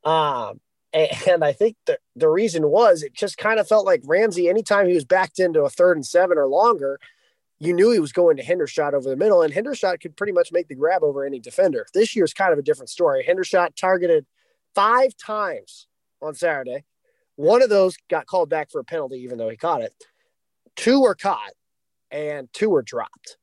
[0.05, 0.61] Um,
[0.93, 4.89] and I think the, the reason was it just kind of felt like Ramsey, anytime
[4.89, 6.99] he was backed into a third and seven or longer,
[7.59, 10.51] you knew he was going to Hendershot over the middle, and Hendershot could pretty much
[10.51, 11.87] make the grab over any defender.
[11.93, 13.25] This year's kind of a different story.
[13.29, 14.25] Hendershot targeted
[14.75, 15.87] five times
[16.23, 16.85] on Saturday.
[17.37, 19.95] One of those got called back for a penalty, even though he caught it.
[20.75, 21.53] Two were caught,
[22.11, 23.37] and two were dropped.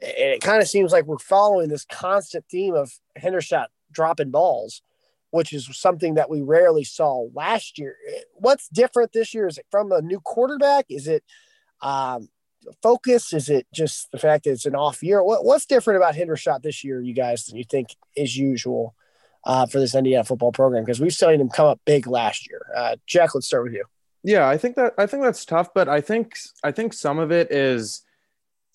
[0.00, 4.82] And it kind of seems like we're following this constant theme of Hendershot dropping balls
[5.30, 7.96] which is something that we rarely saw last year.
[8.34, 9.46] What's different this year?
[9.46, 10.86] Is it from a new quarterback?
[10.88, 11.22] Is it
[11.82, 12.28] um,
[12.82, 13.32] focus?
[13.32, 15.22] Is it just the fact that it's an off year?
[15.22, 18.94] What, what's different about Hendershot this year, you guys, than you think is usual
[19.44, 20.84] uh, for this Indiana football program?
[20.84, 22.62] Because we've seen him come up big last year.
[22.74, 23.84] Uh, Jack, let's start with you.
[24.24, 27.30] Yeah, I think that I think that's tough, but I think I think some of
[27.30, 28.02] it is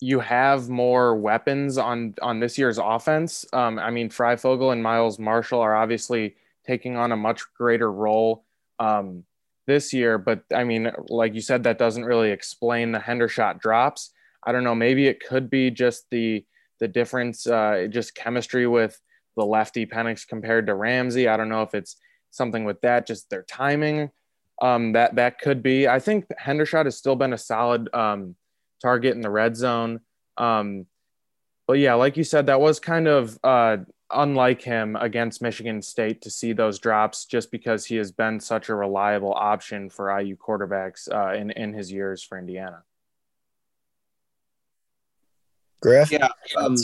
[0.04, 3.46] you have more weapons on on this year's offense.
[3.54, 6.36] Um, I mean, Fryfogle and Miles Marshall are obviously
[6.66, 8.44] taking on a much greater role
[8.78, 9.24] um,
[9.66, 10.18] this year.
[10.18, 14.10] But I mean, like you said, that doesn't really explain the Hendershot drops.
[14.44, 14.74] I don't know.
[14.74, 16.44] Maybe it could be just the
[16.80, 19.00] the difference, uh, just chemistry with
[19.38, 21.28] the lefty Penix compared to Ramsey.
[21.28, 21.96] I don't know if it's
[22.30, 24.10] something with that, just their timing.
[24.60, 25.88] Um, that that could be.
[25.88, 28.36] I think Hendershot has still been a solid um,
[28.84, 30.00] target in the red zone.
[30.36, 30.86] Um,
[31.66, 33.78] but yeah, like you said, that was kind of uh,
[34.10, 38.68] unlike him against Michigan State to see those drops just because he has been such
[38.68, 42.82] a reliable option for IU quarterbacks uh, in, in his years for Indiana.
[45.80, 46.12] Griff?
[46.12, 46.28] Yeah.
[46.56, 46.76] Um,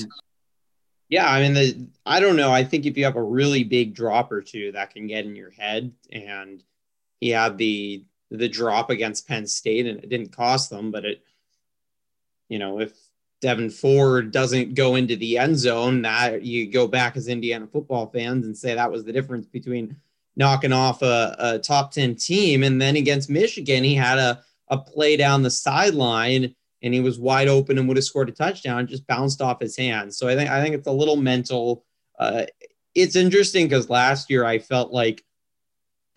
[1.10, 2.52] yeah, I mean, the, I don't know.
[2.52, 5.34] I think if you have a really big drop or two, that can get in
[5.36, 5.92] your head.
[6.10, 6.62] And
[7.20, 11.24] he had the the drop against Penn State, and it didn't cost them, but it,
[12.50, 12.92] you know, if
[13.40, 18.08] Devin Ford doesn't go into the end zone, that you go back as Indiana football
[18.08, 19.96] fans and say that was the difference between
[20.36, 22.62] knocking off a, a top 10 team.
[22.62, 27.18] And then against Michigan, he had a, a play down the sideline and he was
[27.18, 30.18] wide open and would have scored a touchdown, just bounced off his hands.
[30.18, 31.84] So I think I think it's a little mental.
[32.18, 32.44] Uh,
[32.94, 35.24] it's interesting because last year I felt like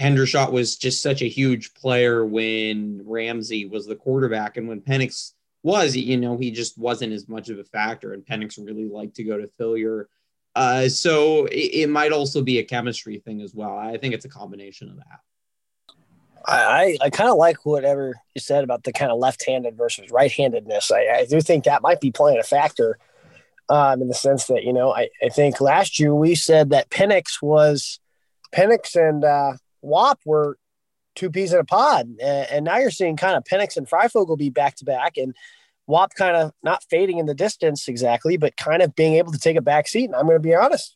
[0.02, 5.34] Hendershot was just such a huge player when Ramsey was the quarterback and when Penix
[5.64, 8.14] was, you know, he just wasn't as much of a factor.
[8.14, 10.06] And Penix really liked to go to Philyor.
[10.56, 13.76] Uh, so it, it, might also be a chemistry thing as well.
[13.76, 15.20] I think it's a combination of that.
[16.46, 20.92] I, I kind of like whatever you said about the kind of left-handed versus right-handedness.
[20.92, 23.00] I, I do think that might be playing a factor
[23.70, 26.90] um, in the sense that, you know, I, I think last year we said that
[26.90, 28.00] Penix was
[28.54, 30.58] Penix and uh, Whop were
[31.16, 32.10] two peas in a pod.
[32.22, 35.36] And, now you're seeing kind of Penix and Fryfogle be back to back and
[35.86, 39.40] Whop kind of not fading in the distance exactly, but kind of being able to
[39.40, 40.06] take a back seat.
[40.06, 40.96] And I'm going to be honest.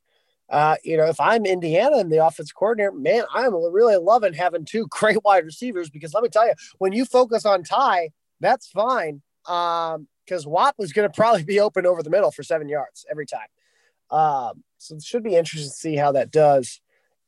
[0.50, 4.64] Uh, you know, if I'm Indiana and the offense coordinator, man, I'm really loving having
[4.64, 8.68] two great wide receivers because let me tell you, when you focus on Ty, that's
[8.68, 9.22] fine.
[9.46, 13.06] Um, because Whop was going to probably be open over the middle for seven yards
[13.10, 13.48] every time.
[14.10, 16.80] Um, so it should be interesting to see how that does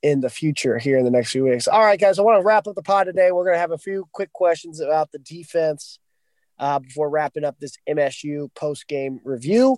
[0.02, 1.68] in the future here in the next few weeks.
[1.68, 3.32] All right, guys, I want to wrap up the pod today.
[3.32, 6.00] We're going to have a few quick questions about the defense
[6.58, 9.78] uh, before wrapping up this MSU post game review.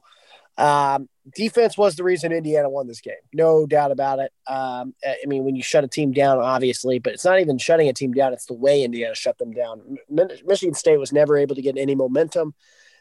[0.58, 4.32] Um, defense was the reason Indiana won this game, no doubt about it.
[4.48, 7.88] Um, I mean, when you shut a team down, obviously, but it's not even shutting
[7.88, 9.98] a team down; it's the way Indiana shut them down.
[10.10, 12.54] Michigan State was never able to get any momentum.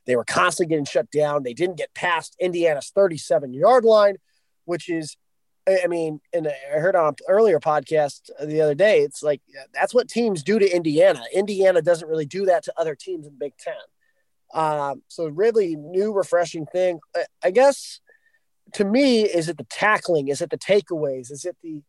[0.07, 1.43] They were constantly getting shut down.
[1.43, 4.17] They didn't get past Indiana's 37 yard line,
[4.65, 5.17] which is
[5.83, 9.41] I mean, and I heard on an earlier podcast the other day, it's like
[9.73, 11.23] that's what teams do to Indiana.
[11.33, 13.75] Indiana doesn't really do that to other teams in Big Ten.
[14.53, 17.01] Um, so really new, refreshing thing.
[17.45, 18.01] I guess
[18.75, 20.29] to me, is it the tackling?
[20.29, 21.31] Is it the takeaways?
[21.31, 21.83] Is it the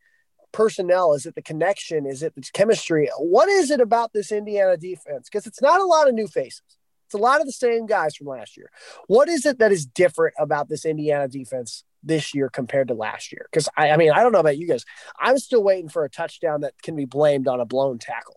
[0.52, 1.14] personnel?
[1.14, 2.06] Is it the connection?
[2.06, 3.10] Is it the chemistry?
[3.18, 5.30] What is it about this Indiana defense?
[5.30, 6.64] Because it's not a lot of new faces.
[7.06, 8.70] It's a lot of the same guys from last year.
[9.08, 13.32] What is it that is different about this Indiana defense this year compared to last
[13.32, 13.48] year.
[13.52, 14.86] Because I, I mean, I don't know about you guys.
[15.20, 18.36] I'm still waiting for a touchdown that can be blamed on a blown tackle.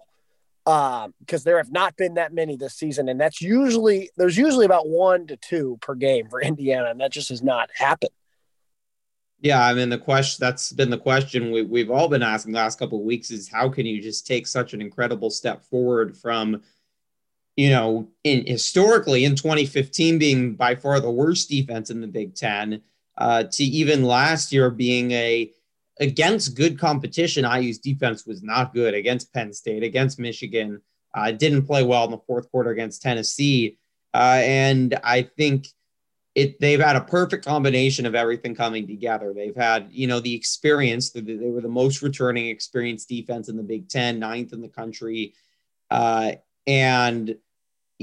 [0.66, 4.64] Um, because there have not been that many this season, and that's usually there's usually
[4.64, 8.12] about one to two per game for Indiana, and that just has not happened.
[9.40, 12.58] Yeah, I mean the question that's been the question we, we've all been asking the
[12.60, 16.16] last couple of weeks is how can you just take such an incredible step forward
[16.16, 16.62] from
[17.54, 22.34] you know in historically in 2015 being by far the worst defense in the Big
[22.34, 22.80] Ten
[23.18, 25.50] uh, to even last year being a
[26.00, 27.44] against good competition.
[27.44, 30.80] IU's defense was not good against Penn State, against Michigan.
[31.14, 33.78] Uh, didn't play well in the fourth quarter against Tennessee,
[34.12, 35.68] uh, and I think
[36.34, 39.32] it they've had a perfect combination of everything coming together.
[39.32, 41.10] They've had, you know, the experience.
[41.10, 45.34] They, were the most returning experienced defense in the Big Ten, ninth in the country,
[45.90, 46.32] uh,
[46.66, 47.36] and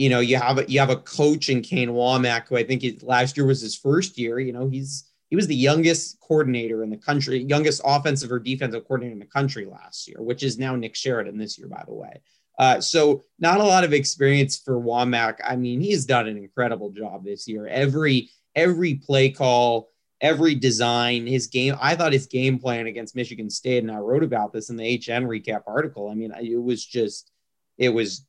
[0.02, 2.84] you know you have a, you have a coach in Kane Wommack who I think
[3.04, 4.40] last year was his first year.
[4.40, 8.84] You know, he's he was the youngest coordinator in the country, youngest offensive or defensive
[8.86, 11.94] coordinator in the country last year, which is now Nick Sheridan this year, by the
[11.94, 12.20] way.
[12.58, 15.36] Uh, so not a lot of experience for Wommack.
[15.48, 17.68] I mean, he's done an incredible job this year.
[17.68, 21.76] Every every play call, every design, his game.
[21.80, 24.96] I thought his game plan against Michigan State, and I wrote about this in the
[24.96, 26.10] HN recap article.
[26.10, 27.32] I mean, it was just,
[27.78, 28.26] it was,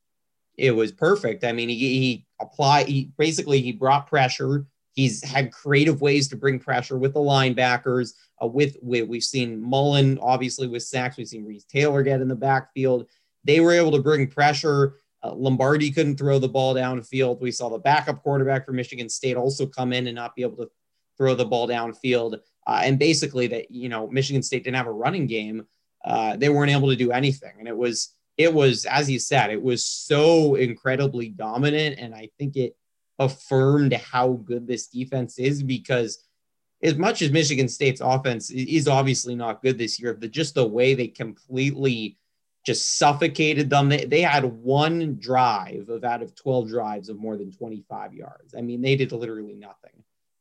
[0.56, 1.44] it was perfect.
[1.44, 2.88] I mean, he, he applied.
[2.88, 4.66] He basically he brought pressure.
[4.92, 8.12] He's had creative ways to bring pressure with the linebackers.
[8.42, 11.16] Uh, with, with we've seen Mullen obviously with sacks.
[11.16, 13.06] We've seen Reese Taylor get in the backfield
[13.44, 14.96] they were able to bring pressure.
[15.22, 17.40] Uh, Lombardi couldn't throw the ball downfield.
[17.40, 20.56] We saw the backup quarterback for Michigan State also come in and not be able
[20.56, 20.70] to
[21.16, 22.38] throw the ball downfield.
[22.66, 25.66] Uh, and basically, that you know, Michigan State didn't have a running game.
[26.04, 29.50] Uh, they weren't able to do anything, and it was it was as you said,
[29.50, 32.76] it was so incredibly dominant, and I think it
[33.18, 36.24] affirmed how good this defense is because
[36.82, 40.66] as much as Michigan State's offense is obviously not good this year, the just the
[40.66, 42.18] way they completely
[42.64, 43.88] just suffocated them.
[43.88, 48.54] They, they had one drive of out of 12 drives of more than 25 yards.
[48.56, 49.90] I mean, they did literally nothing.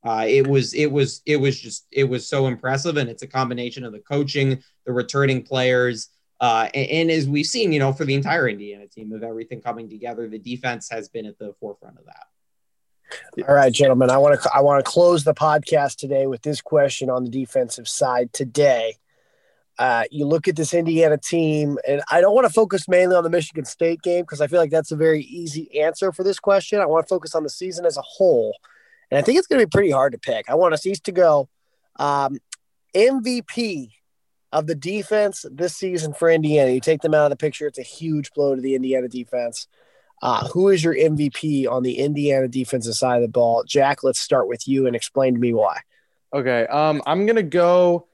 [0.03, 3.27] Uh, it was it was it was just it was so impressive, and it's a
[3.27, 6.09] combination of the coaching, the returning players,
[6.41, 9.61] uh, and, and, as we've seen, you know, for the entire Indiana team of everything
[9.61, 13.45] coming together, the defense has been at the forefront of that.
[13.47, 16.59] All right, gentlemen, I want to I want to close the podcast today with this
[16.59, 18.95] question on the defensive side today.
[19.77, 23.23] Uh, you look at this Indiana team, and I don't want to focus mainly on
[23.23, 26.39] the Michigan State game because I feel like that's a very easy answer for this
[26.39, 26.79] question.
[26.79, 28.55] I want to focus on the season as a whole,
[29.11, 30.49] and I think it's going to be pretty hard to pick.
[30.49, 31.49] I want us each to go
[31.97, 32.39] um,
[32.95, 33.91] MVP
[34.51, 36.71] of the defense this season for Indiana.
[36.71, 39.67] You take them out of the picture; it's a huge blow to the Indiana defense.
[40.21, 43.63] Uh, who is your MVP on the Indiana defensive side of the ball?
[43.63, 45.79] Jack, let's start with you and explain to me why.
[46.33, 48.07] Okay, um, I'm gonna go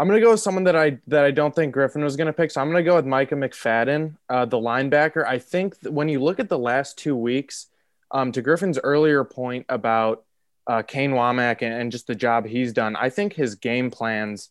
[0.00, 2.50] I'm gonna go with someone that I that I don't think Griffin was gonna pick.
[2.50, 5.26] So I'm gonna go with Micah McFadden, uh, the linebacker.
[5.26, 7.66] I think when you look at the last two weeks,
[8.10, 10.24] um, to Griffin's earlier point about
[10.66, 14.48] uh, Kane Wommack and, and, just the job he's done, I think his game plans,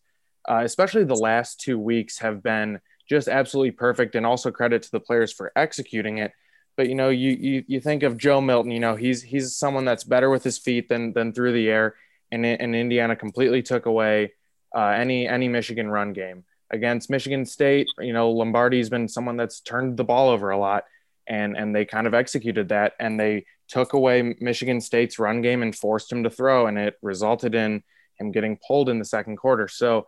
[0.49, 4.15] uh, especially the last two weeks, have been just absolutely perfect.
[4.15, 6.31] And also credit to the players for executing it.
[6.75, 8.71] But you know, you you, you think of Joe Milton.
[8.71, 11.95] You know, he's he's someone that's better with his feet than than through the air,
[12.31, 14.33] and, and Indiana completely took away
[14.75, 17.87] uh, any any Michigan run game against Michigan State.
[17.99, 20.85] You know, Lombardi's been someone that's turned the ball over a lot,
[21.27, 25.61] and and they kind of executed that, and they took away Michigan State's run game
[25.61, 27.83] and forced him to throw, and it resulted in
[28.19, 29.67] him getting pulled in the second quarter.
[29.67, 30.07] So,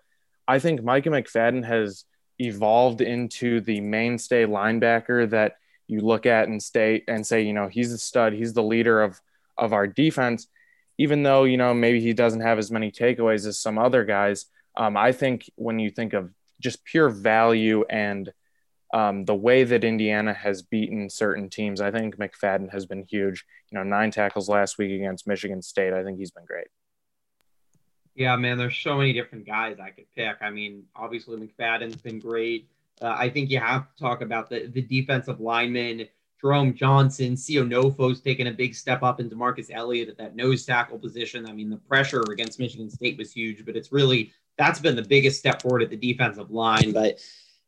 [0.51, 2.05] I think Micah McFadden has
[2.39, 5.55] evolved into the mainstay linebacker that
[5.87, 9.01] you look at and stay and say, you know, he's a stud, he's the leader
[9.01, 9.19] of
[9.57, 10.47] of our defense.
[10.97, 14.45] Even though you know maybe he doesn't have as many takeaways as some other guys
[14.75, 18.31] um, i think when you think of just pure value and
[18.93, 23.45] um, the way that indiana has beaten certain teams i think mcfadden has been huge.
[23.71, 26.67] You know nine tackles last week against michigan state i think he's been great
[28.15, 32.19] yeah man there's so many different guys i could pick i mean obviously mcfadden's been
[32.19, 32.67] great
[33.01, 36.07] uh, i think you have to talk about the, the defensive linemen
[36.41, 40.65] Jerome Johnson, Sio Nofo's taken a big step up into Marcus Elliott at that nose
[40.65, 41.47] tackle position.
[41.47, 45.03] I mean, the pressure against Michigan State was huge, but it's really that's been the
[45.03, 46.91] biggest step forward at the defensive line.
[46.93, 47.19] But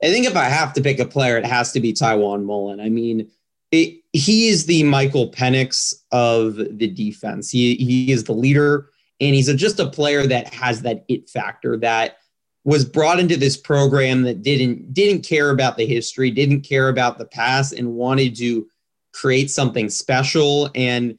[0.01, 2.79] I think if I have to pick a player, it has to be Tiawan Mullen.
[2.79, 3.29] I mean,
[3.71, 7.49] it, he is the Michael Penix of the defense.
[7.49, 11.30] He he is the leader, and he's a, just a player that has that it
[11.30, 12.17] factor that
[12.65, 17.17] was brought into this program that didn't didn't care about the history, didn't care about
[17.17, 18.67] the past, and wanted to
[19.13, 20.69] create something special.
[20.75, 21.17] And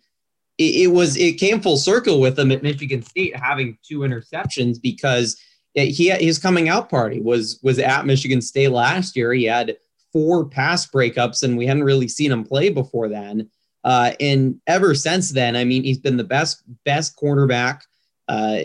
[0.59, 4.81] it, it was it came full circle with him at Michigan State having two interceptions
[4.81, 5.37] because
[5.75, 9.33] he his coming out party was was at Michigan State last year.
[9.33, 9.77] He had
[10.13, 13.51] four pass breakups, and we hadn't really seen him play before then.
[13.85, 17.83] Uh, and ever since then, I mean, he's been the best best cornerback
[18.29, 18.59] uh,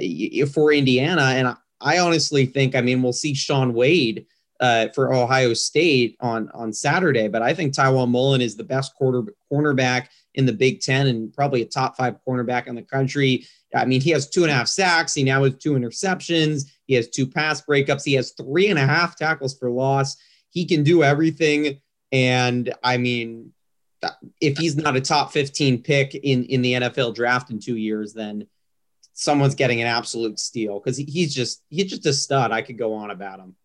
[0.53, 4.25] for Indiana, and I honestly think, I mean, we'll see Shaun Wade
[4.59, 8.95] uh, for Ohio State on on Saturday, but I think Tiawan Mullen is the best
[8.95, 13.45] quarter cornerback in the Big Ten and probably a top five cornerback in the country.
[13.75, 15.13] I mean, he has two and a half sacks.
[15.13, 16.65] He now has two interceptions.
[16.85, 18.03] He has two pass breakups.
[18.03, 20.17] He has three and a half tackles for loss.
[20.49, 21.79] He can do everything.
[22.11, 23.53] And I mean,
[24.39, 28.13] if he's not a top 15 pick in, in the NFL draft in two years,
[28.13, 28.47] then
[29.13, 32.51] someone's getting an absolute steal because he's just he's just a stud.
[32.51, 33.55] I could go on about him.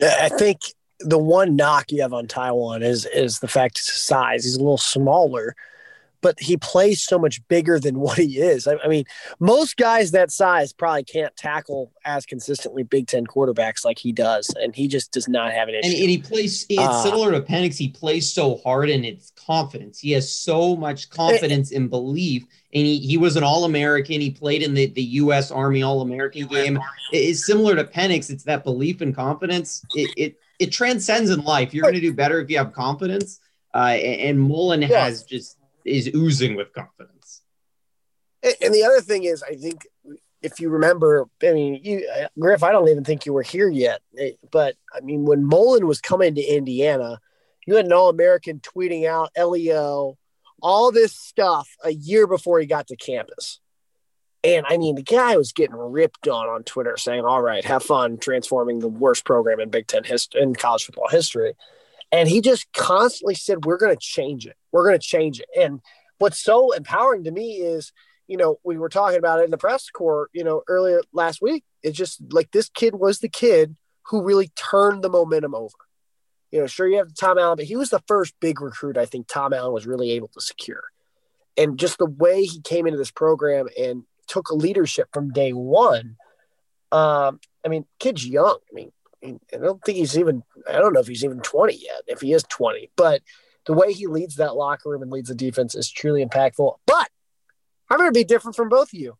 [0.00, 0.60] I think
[1.00, 4.44] the one knock you have on Tiawan is is the fact size.
[4.44, 5.54] He's a little smaller,
[6.20, 8.66] but he plays so much bigger than what he is.
[8.66, 9.04] I, I, mean,
[9.38, 14.52] most guys that size probably can't tackle as consistently Big Ten quarterbacks like he does,
[14.60, 15.88] and he just does not have an issue.
[15.88, 16.66] And, and he plays.
[16.68, 17.76] It's uh, similar to Penix.
[17.76, 19.98] He plays so hard, and it's confidence.
[19.98, 22.44] He has so much confidence and belief.
[22.74, 24.20] And he, he was an All American.
[24.20, 25.50] He played in the, the U.S.
[25.50, 26.78] Army All American game.
[27.12, 28.30] It's similar to Penix.
[28.30, 29.82] It's that belief and confidence.
[29.94, 31.72] It it, it transcends in life.
[31.72, 33.40] You're going to do better if you have confidence.
[33.74, 35.04] Uh, and, and Mullen yeah.
[35.04, 37.42] has just is oozing with confidence.
[38.42, 39.86] And the other thing is, I think
[40.42, 42.08] if you remember, I mean, you
[42.38, 45.86] Griff, I don't even think you were here yet, eh, but I mean, when Mullen
[45.86, 47.18] was coming to Indiana,
[47.66, 50.16] you had an All American tweeting out LEO,
[50.62, 53.60] all this stuff a year before he got to campus.
[54.44, 57.82] And I mean, the guy was getting ripped on on Twitter saying, all right, have
[57.82, 61.54] fun transforming the worst program in Big Ten history, in college football history.
[62.12, 64.56] And he just constantly said, We're going to change it.
[64.72, 65.48] We're going to change it.
[65.58, 65.80] And
[66.18, 67.92] what's so empowering to me is,
[68.26, 71.40] you know, we were talking about it in the press corps, you know, earlier last
[71.40, 71.64] week.
[71.82, 75.76] It's just like this kid was the kid who really turned the momentum over.
[76.50, 79.04] You know, sure you have Tom Allen, but he was the first big recruit I
[79.04, 80.82] think Tom Allen was really able to secure.
[81.56, 86.16] And just the way he came into this program and took leadership from day one.
[86.92, 88.58] Um, I mean, kid's young.
[88.70, 88.92] I mean,
[89.22, 92.32] I don't think he's even, I don't know if he's even 20 yet, if he
[92.32, 93.22] is 20, but
[93.68, 96.76] the way he leads that locker room and leads the defense is truly impactful.
[96.86, 97.10] But
[97.90, 99.18] I'm going to be different from both of you.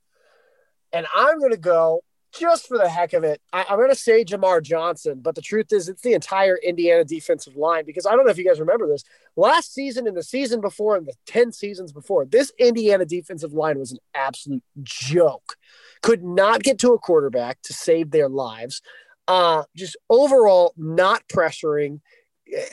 [0.91, 2.01] And I'm going to go
[2.33, 3.43] just for the heck of it.
[3.53, 7.05] I, am going to say Jamar Johnson, but the truth is, it's the entire Indiana
[7.05, 9.05] defensive line because I don't know if you guys remember this.
[9.37, 13.79] Last season and the season before and the 10 seasons before, this Indiana defensive line
[13.79, 15.57] was an absolute joke.
[16.01, 18.81] Could not get to a quarterback to save their lives.
[19.27, 22.01] Uh, just overall, not pressuring.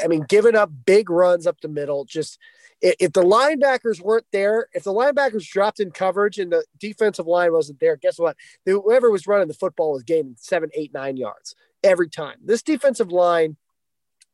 [0.04, 2.06] I mean, giving up big runs up the middle.
[2.06, 2.40] Just
[2.82, 7.54] if the linebackers weren't there, if the linebackers dropped in coverage and the defensive line
[7.54, 8.38] wasn't there, guess what?
[8.66, 12.38] Whoever was running the football was gaining seven, eight, nine yards every time.
[12.44, 13.58] This defensive line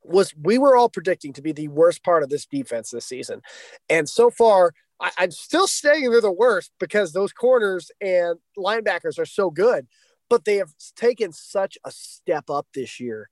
[0.04, 3.42] was we were all predicting to be the worst part of this defense this season,
[3.90, 4.74] and so far.
[5.00, 9.88] I, I'm still saying they're the worst because those corners and linebackers are so good
[10.30, 13.30] but they have taken such a step up this year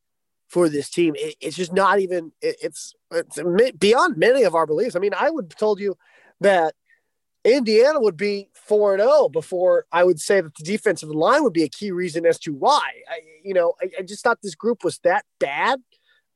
[0.49, 1.15] for this team.
[1.15, 2.33] It, it's just not even.
[2.41, 3.39] It, it's it's
[3.77, 4.95] beyond many of our beliefs.
[4.95, 5.95] I mean, I would have told you
[6.41, 6.75] that
[7.45, 11.43] Indiana would be four and zero oh before I would say that the defensive line
[11.43, 12.89] would be a key reason as to why.
[13.09, 15.79] I, you know, I, I just thought this group was that bad.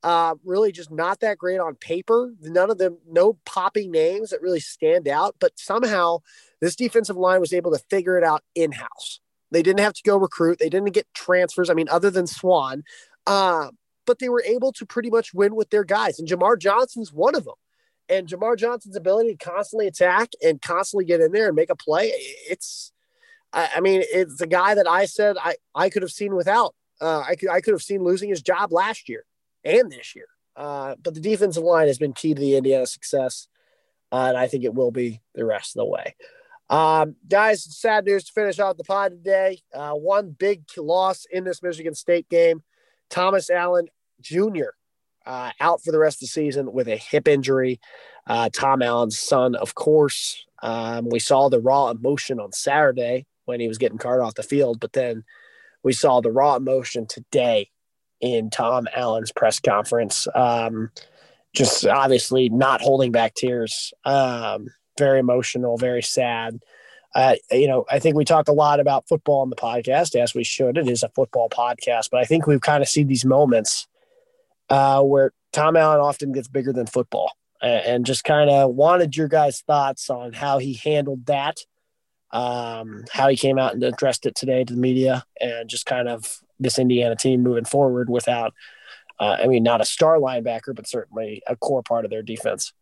[0.02, 2.30] Uh, really, just not that great on paper.
[2.42, 5.34] None of them, no popping names that really stand out.
[5.40, 6.18] But somehow,
[6.60, 9.20] this defensive line was able to figure it out in house.
[9.50, 10.58] They didn't have to go recruit.
[10.58, 11.70] They didn't get transfers.
[11.70, 12.82] I mean, other than Swan,
[13.26, 13.70] uh,
[14.06, 16.18] but they were able to pretty much win with their guys.
[16.18, 17.54] And Jamar Johnson's one of them.
[18.08, 21.76] And Jamar Johnson's ability to constantly attack and constantly get in there and make a
[21.76, 22.12] play,
[22.50, 22.92] it's,
[23.52, 26.74] I, mean, it's a guy that I said I, I could have seen without.
[27.00, 29.24] Uh, I could I could have seen losing his job last year
[29.64, 30.26] and this year.
[30.56, 33.48] Uh, but the defensive line has been key to the Indiana success,
[34.12, 36.14] uh, and I think it will be the rest of the way.
[36.70, 39.60] Um, guys, sad news to finish out the pod today.
[39.74, 42.62] Uh, one big loss in this Michigan State game.
[43.10, 43.88] Thomas Allen
[44.20, 44.72] Jr.
[45.26, 47.80] Uh, out for the rest of the season with a hip injury.
[48.26, 50.44] Uh, Tom Allen's son, of course.
[50.62, 54.42] Um, we saw the raw emotion on Saturday when he was getting carted off the
[54.42, 55.24] field, but then
[55.82, 57.70] we saw the raw emotion today
[58.20, 60.26] in Tom Allen's press conference.
[60.34, 60.90] Um,
[61.54, 63.92] just obviously not holding back tears.
[64.04, 66.60] Um, very emotional, very sad.
[67.14, 70.34] Uh, you know, I think we talk a lot about football on the podcast, as
[70.34, 70.76] we should.
[70.76, 73.86] It is a football podcast, but I think we've kind of seen these moments
[74.68, 79.28] uh, where Tom Allen often gets bigger than football, and, just kind of wanted your
[79.28, 81.58] guys' thoughts on how he handled that,
[82.32, 86.08] um, how he came out and addressed it today to the media, and just kind
[86.08, 88.52] of this Indiana team moving forward without,
[89.20, 92.72] uh, I mean, not a star linebacker, but certainly a core part of their defense.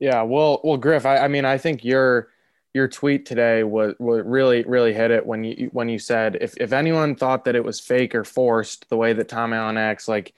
[0.00, 2.28] Yeah, well, well, Griff, I, I mean, I think your
[2.74, 6.56] your tweet today was, was really really hit it when you when you said if
[6.58, 10.08] if anyone thought that it was fake or forced the way that Tom Allen acts,
[10.08, 10.34] like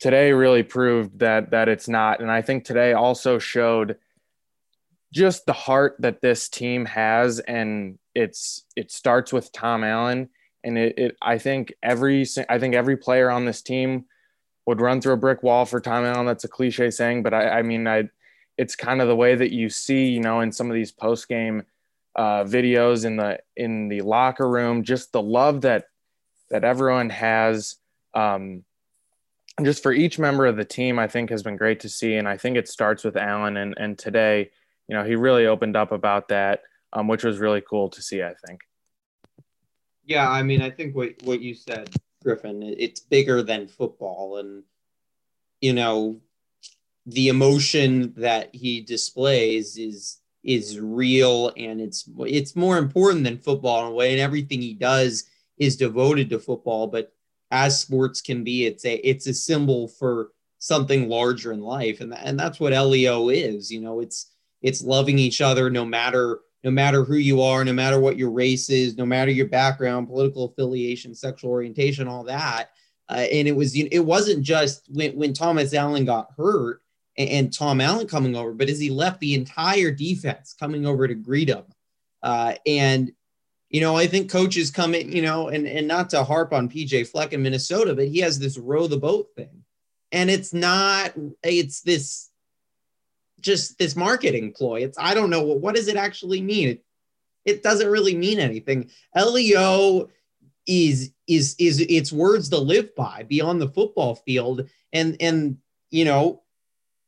[0.00, 3.96] today really proved that that it's not, and I think today also showed
[5.14, 10.30] just the heart that this team has, and it's it starts with Tom Allen,
[10.64, 14.06] and it, it I think every I think every player on this team
[14.66, 16.26] would run through a brick wall for Tom Allen.
[16.26, 18.08] That's a cliche saying, but I, I mean I
[18.62, 21.28] it's kind of the way that you see, you know, in some of these post
[21.28, 21.64] game
[22.14, 25.86] uh, videos in the in the locker room, just the love that
[26.50, 27.76] that everyone has.
[28.14, 28.62] Um,
[29.64, 32.28] just for each member of the team, I think has been great to see, and
[32.28, 33.56] I think it starts with Allen.
[33.56, 34.52] And and today,
[34.86, 38.22] you know, he really opened up about that, um, which was really cool to see.
[38.22, 38.60] I think.
[40.04, 41.90] Yeah, I mean, I think what what you said,
[42.22, 44.62] Griffin, it's bigger than football, and
[45.60, 46.20] you know,
[47.06, 53.86] the emotion that he displays is is real and it's it's more important than football
[53.86, 54.12] in a way.
[54.12, 55.24] And everything he does
[55.58, 57.12] is devoted to football but
[57.50, 62.00] as sports can be it's a it's a symbol for something larger in life.
[62.00, 64.30] And and that's what LEO is you know it's
[64.62, 68.30] it's loving each other no matter no matter who you are no matter what your
[68.30, 72.70] race is no matter your background political affiliation sexual orientation all that.
[73.08, 76.82] Uh, and it was it wasn't just when when Thomas Allen got hurt
[77.16, 81.06] and, and, Tom Allen coming over, but as he left the entire defense coming over
[81.06, 81.64] to greet him.
[82.22, 83.12] Uh, and
[83.68, 86.68] you know, I think coaches come in, you know, and, and not to harp on
[86.68, 89.64] PJ Fleck in Minnesota, but he has this row the boat thing.
[90.12, 92.28] And it's not, it's this
[93.42, 94.82] just this marketing ploy.
[94.82, 96.68] It's I don't know what what does it actually mean?
[96.68, 96.84] It,
[97.44, 98.90] it doesn't really mean anything.
[99.16, 100.08] LEO
[100.66, 104.68] is is is it's words to live by beyond the football field.
[104.92, 105.58] And and
[105.90, 106.42] you know,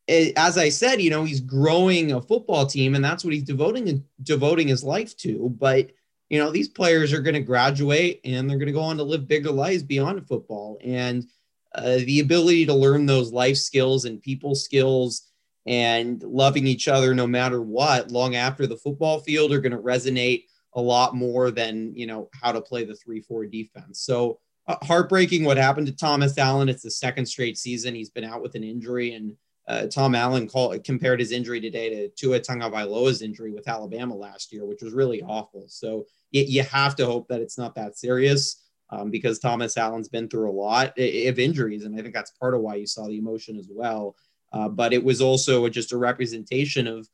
[0.08, 4.04] as I said, you know, he's growing a football team, and that's what he's devoting
[4.22, 5.54] devoting his life to.
[5.58, 5.90] But
[6.30, 9.02] you know, these players are going to graduate and they're going to go on to
[9.02, 10.78] live bigger lives beyond football.
[10.82, 11.24] And
[11.74, 15.30] uh, the ability to learn those life skills and people skills
[15.66, 19.78] and loving each other no matter what long after the football field are going to
[19.78, 20.44] resonate
[20.74, 24.00] a lot more than, you know, how to play the 3 4 defense.
[24.00, 26.68] So, uh, heartbreaking what happened to Thomas Allen.
[26.68, 29.12] It's the second straight season he's been out with an injury.
[29.14, 29.36] And
[29.66, 34.52] uh, Tom Allen called, compared his injury today to Tua Tagovailoa's injury with Alabama last
[34.52, 35.64] year, which was really awful.
[35.68, 40.08] So you, you have to hope that it's not that serious um, because Thomas Allen's
[40.08, 43.06] been through a lot of injuries, and I think that's part of why you saw
[43.06, 44.16] the emotion as well.
[44.52, 47.08] Uh, but it was also just a representation of,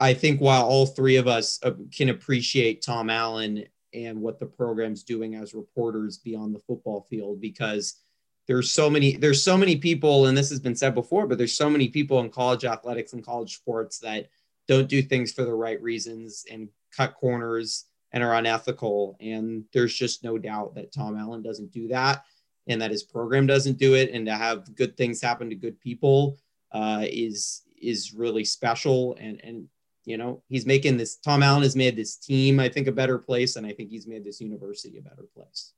[0.00, 4.46] I think, while all three of us uh, can appreciate Tom Allen and what the
[4.46, 8.00] program's doing as reporters beyond the football field, because
[8.48, 11.56] there's so many there's so many people and this has been said before but there's
[11.56, 14.28] so many people in college athletics and college sports that
[14.68, 19.16] don't do things for the right reasons and cut corners and are unethical.
[19.20, 22.24] And there's just no doubt that Tom Allen doesn't do that
[22.66, 24.10] and that his program doesn't do it.
[24.12, 26.38] And to have good things happen to good people
[26.72, 29.16] uh, is is really special.
[29.18, 29.66] And and
[30.04, 33.18] you know he's making this Tom Allen has made this team I think a better
[33.18, 33.56] place.
[33.56, 35.72] And I think he's made this university a better place.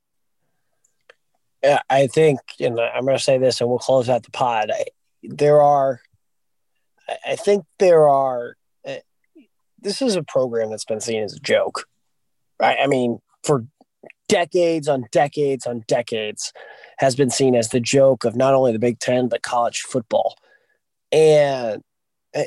[1.89, 4.71] I think, and I'm going to say this, and we'll close out the pod.
[4.73, 4.87] I,
[5.23, 6.01] there are,
[7.27, 8.57] I think there are.
[8.87, 8.97] Uh,
[9.79, 11.87] this is a program that's been seen as a joke,
[12.61, 12.79] right?
[12.81, 13.67] I mean, for
[14.29, 16.53] decades on decades on decades,
[16.99, 20.37] has been seen as the joke of not only the Big Ten but college football,
[21.13, 21.83] and
[22.35, 22.45] uh,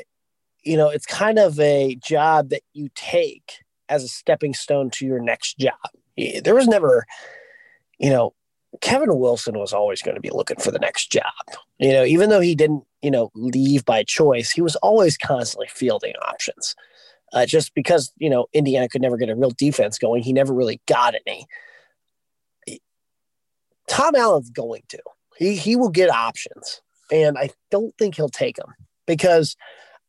[0.64, 5.06] you know, it's kind of a job that you take as a stepping stone to
[5.06, 5.78] your next job.
[6.16, 7.06] There was never,
[7.98, 8.34] you know,
[8.80, 11.24] Kevin Wilson was always going to be looking for the next job.
[11.78, 15.68] You know, even though he didn't, you know, leave by choice, he was always constantly
[15.68, 16.74] fielding options.
[17.32, 20.52] Uh, just because, you know, Indiana could never get a real defense going, he never
[20.52, 21.46] really got any.
[23.88, 24.98] Tom Allen's going to.
[25.36, 26.82] He he will get options.
[27.10, 28.74] And I don't think he'll take them
[29.06, 29.56] because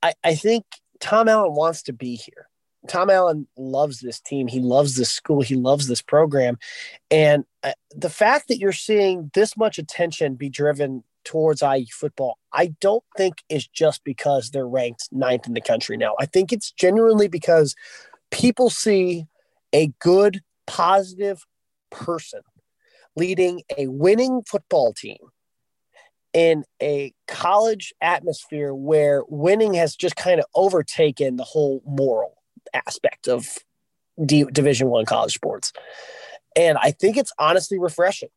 [0.04, 0.66] I, I think
[1.00, 2.49] Tom Allen wants to be here.
[2.88, 4.48] Tom Allen loves this team.
[4.48, 5.42] He loves this school.
[5.42, 6.58] He loves this program.
[7.12, 12.38] And uh, the fact that you're seeing this much attention be driven towards IU football,
[12.54, 16.16] I don't think is just because they're ranked ninth in the country now.
[16.20, 17.76] I think it's genuinely because
[18.32, 19.26] people see
[19.74, 21.46] a good, positive
[21.92, 22.42] person
[23.16, 25.18] leading a winning football team
[26.32, 32.39] in a college atmosphere where winning has just kind of overtaken the whole moral
[32.74, 33.58] aspect of
[34.24, 35.74] D- Division One college sports,
[36.56, 38.30] and I think it's honestly refreshing.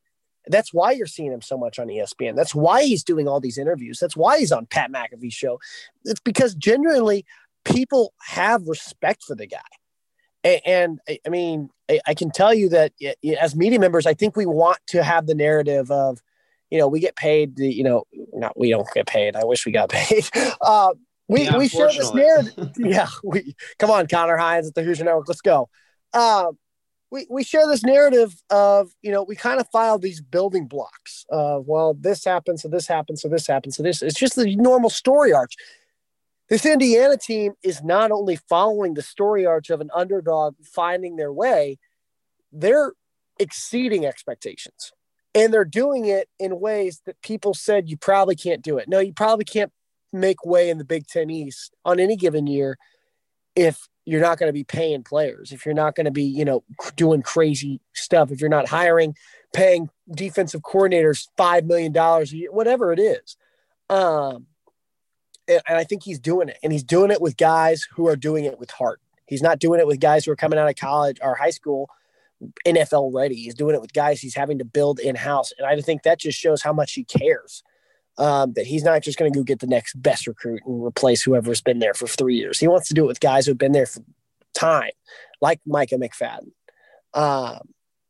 [0.46, 2.34] That's why you're seeing him so much on ESPN.
[2.34, 3.98] That's why he's doing all these interviews.
[4.00, 5.60] That's why he's on Pat McAfee's show.
[6.04, 7.24] It's because genuinely
[7.64, 9.58] people have respect for the guy.
[10.44, 10.60] And,
[11.08, 12.92] and I mean, I, I can tell you that
[13.40, 16.20] as media members, I think we want to have the narrative of,
[16.70, 17.56] you know, we get paid.
[17.56, 19.36] The, you know, not we don't get paid.
[19.36, 20.28] I wish we got paid.
[20.60, 20.94] Uh,
[21.32, 22.72] we yeah, we share this narrative.
[22.78, 25.28] yeah, we come on, Connor Hines at the Hoosier Network.
[25.28, 25.68] Let's go.
[26.12, 26.52] Uh,
[27.10, 31.26] we, we share this narrative of you know we kind of file these building blocks
[31.30, 34.56] of well this happens so this happens so this happens so this it's just the
[34.56, 35.54] normal story arch
[36.48, 41.32] This Indiana team is not only following the story arch of an underdog finding their
[41.32, 41.78] way,
[42.52, 42.92] they're
[43.38, 44.92] exceeding expectations.
[45.34, 48.88] And they're doing it in ways that people said you probably can't do it.
[48.88, 49.72] No, you probably can't
[50.12, 52.78] make way in the Big Ten East on any given year
[53.54, 56.44] if you're not going to be paying players, if you're not going to be, you
[56.44, 56.64] know,
[56.96, 59.14] doing crazy stuff, if you're not hiring,
[59.52, 61.92] paying defensive coordinators $5 million,
[62.50, 63.36] whatever it is.
[63.88, 64.46] Um,
[65.46, 66.58] and, and I think he's doing it.
[66.62, 69.00] And he's doing it with guys who are doing it with heart.
[69.26, 71.88] He's not doing it with guys who are coming out of college or high school
[72.66, 73.36] NFL ready.
[73.36, 75.52] He's doing it with guys he's having to build in house.
[75.56, 77.62] And I think that just shows how much he cares.
[78.18, 81.22] Um, that he's not just going to go get the next best recruit and replace
[81.22, 82.58] whoever's been there for three years.
[82.58, 84.00] He wants to do it with guys who've been there for
[84.54, 84.90] time,
[85.40, 86.50] like Micah McFadden.
[87.14, 87.60] Um,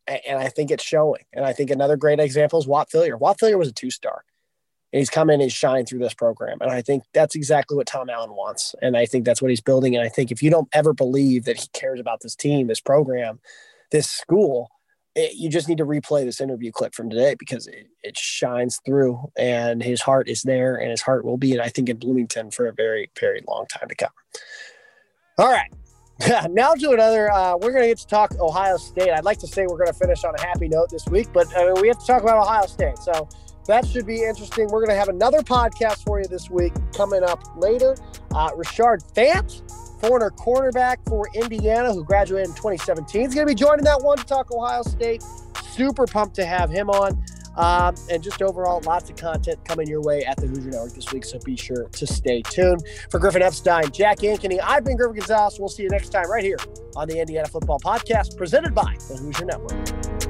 [0.05, 1.23] and, I think it's showing.
[1.31, 3.17] And I think another great example is Whop Philyor.
[3.17, 4.25] Whop Philyor was a two star
[4.93, 6.59] and he's come in and shine through this program.
[6.61, 8.75] And I think that's exactly what Tom Allen wants.
[8.79, 9.95] And I think that's what he's building.
[9.95, 12.79] And I think if you don't ever believe that he cares about this team, this
[12.79, 13.39] program,
[13.91, 14.69] this school,
[15.15, 18.79] it, you just need to replay this interview clip from today because it, it shines
[18.85, 21.97] through and his heart is there and his heart will be, and I think in
[21.97, 24.11] Bloomington for a very, very long time to come.
[25.37, 25.71] All right.
[26.49, 27.31] now to another.
[27.31, 29.11] Uh, we're going to get to talk Ohio State.
[29.11, 31.47] I'd like to say we're going to finish on a happy note this week, but
[31.55, 32.97] mean, we have to talk about Ohio State.
[32.99, 33.27] So
[33.67, 34.67] that should be interesting.
[34.67, 37.95] We're going to have another podcast for you this week coming up later.
[38.33, 39.61] Uh, Rashard Fant,
[40.03, 44.17] former cornerback for Indiana, who graduated in 2017, is going to be joining that one
[44.17, 45.23] to talk Ohio State.
[45.71, 47.23] Super pumped to have him on.
[47.55, 51.11] Um, and just overall, lots of content coming your way at the Hoosier Network this
[51.13, 51.23] week.
[51.23, 52.81] So be sure to stay tuned.
[53.11, 55.59] For Griffin Epstein, Jack Ankeny, I've been Griffin Gonzalez.
[55.59, 56.57] We'll see you next time right here
[56.95, 60.22] on the Indiana Football Podcast presented by the Hoosier Network.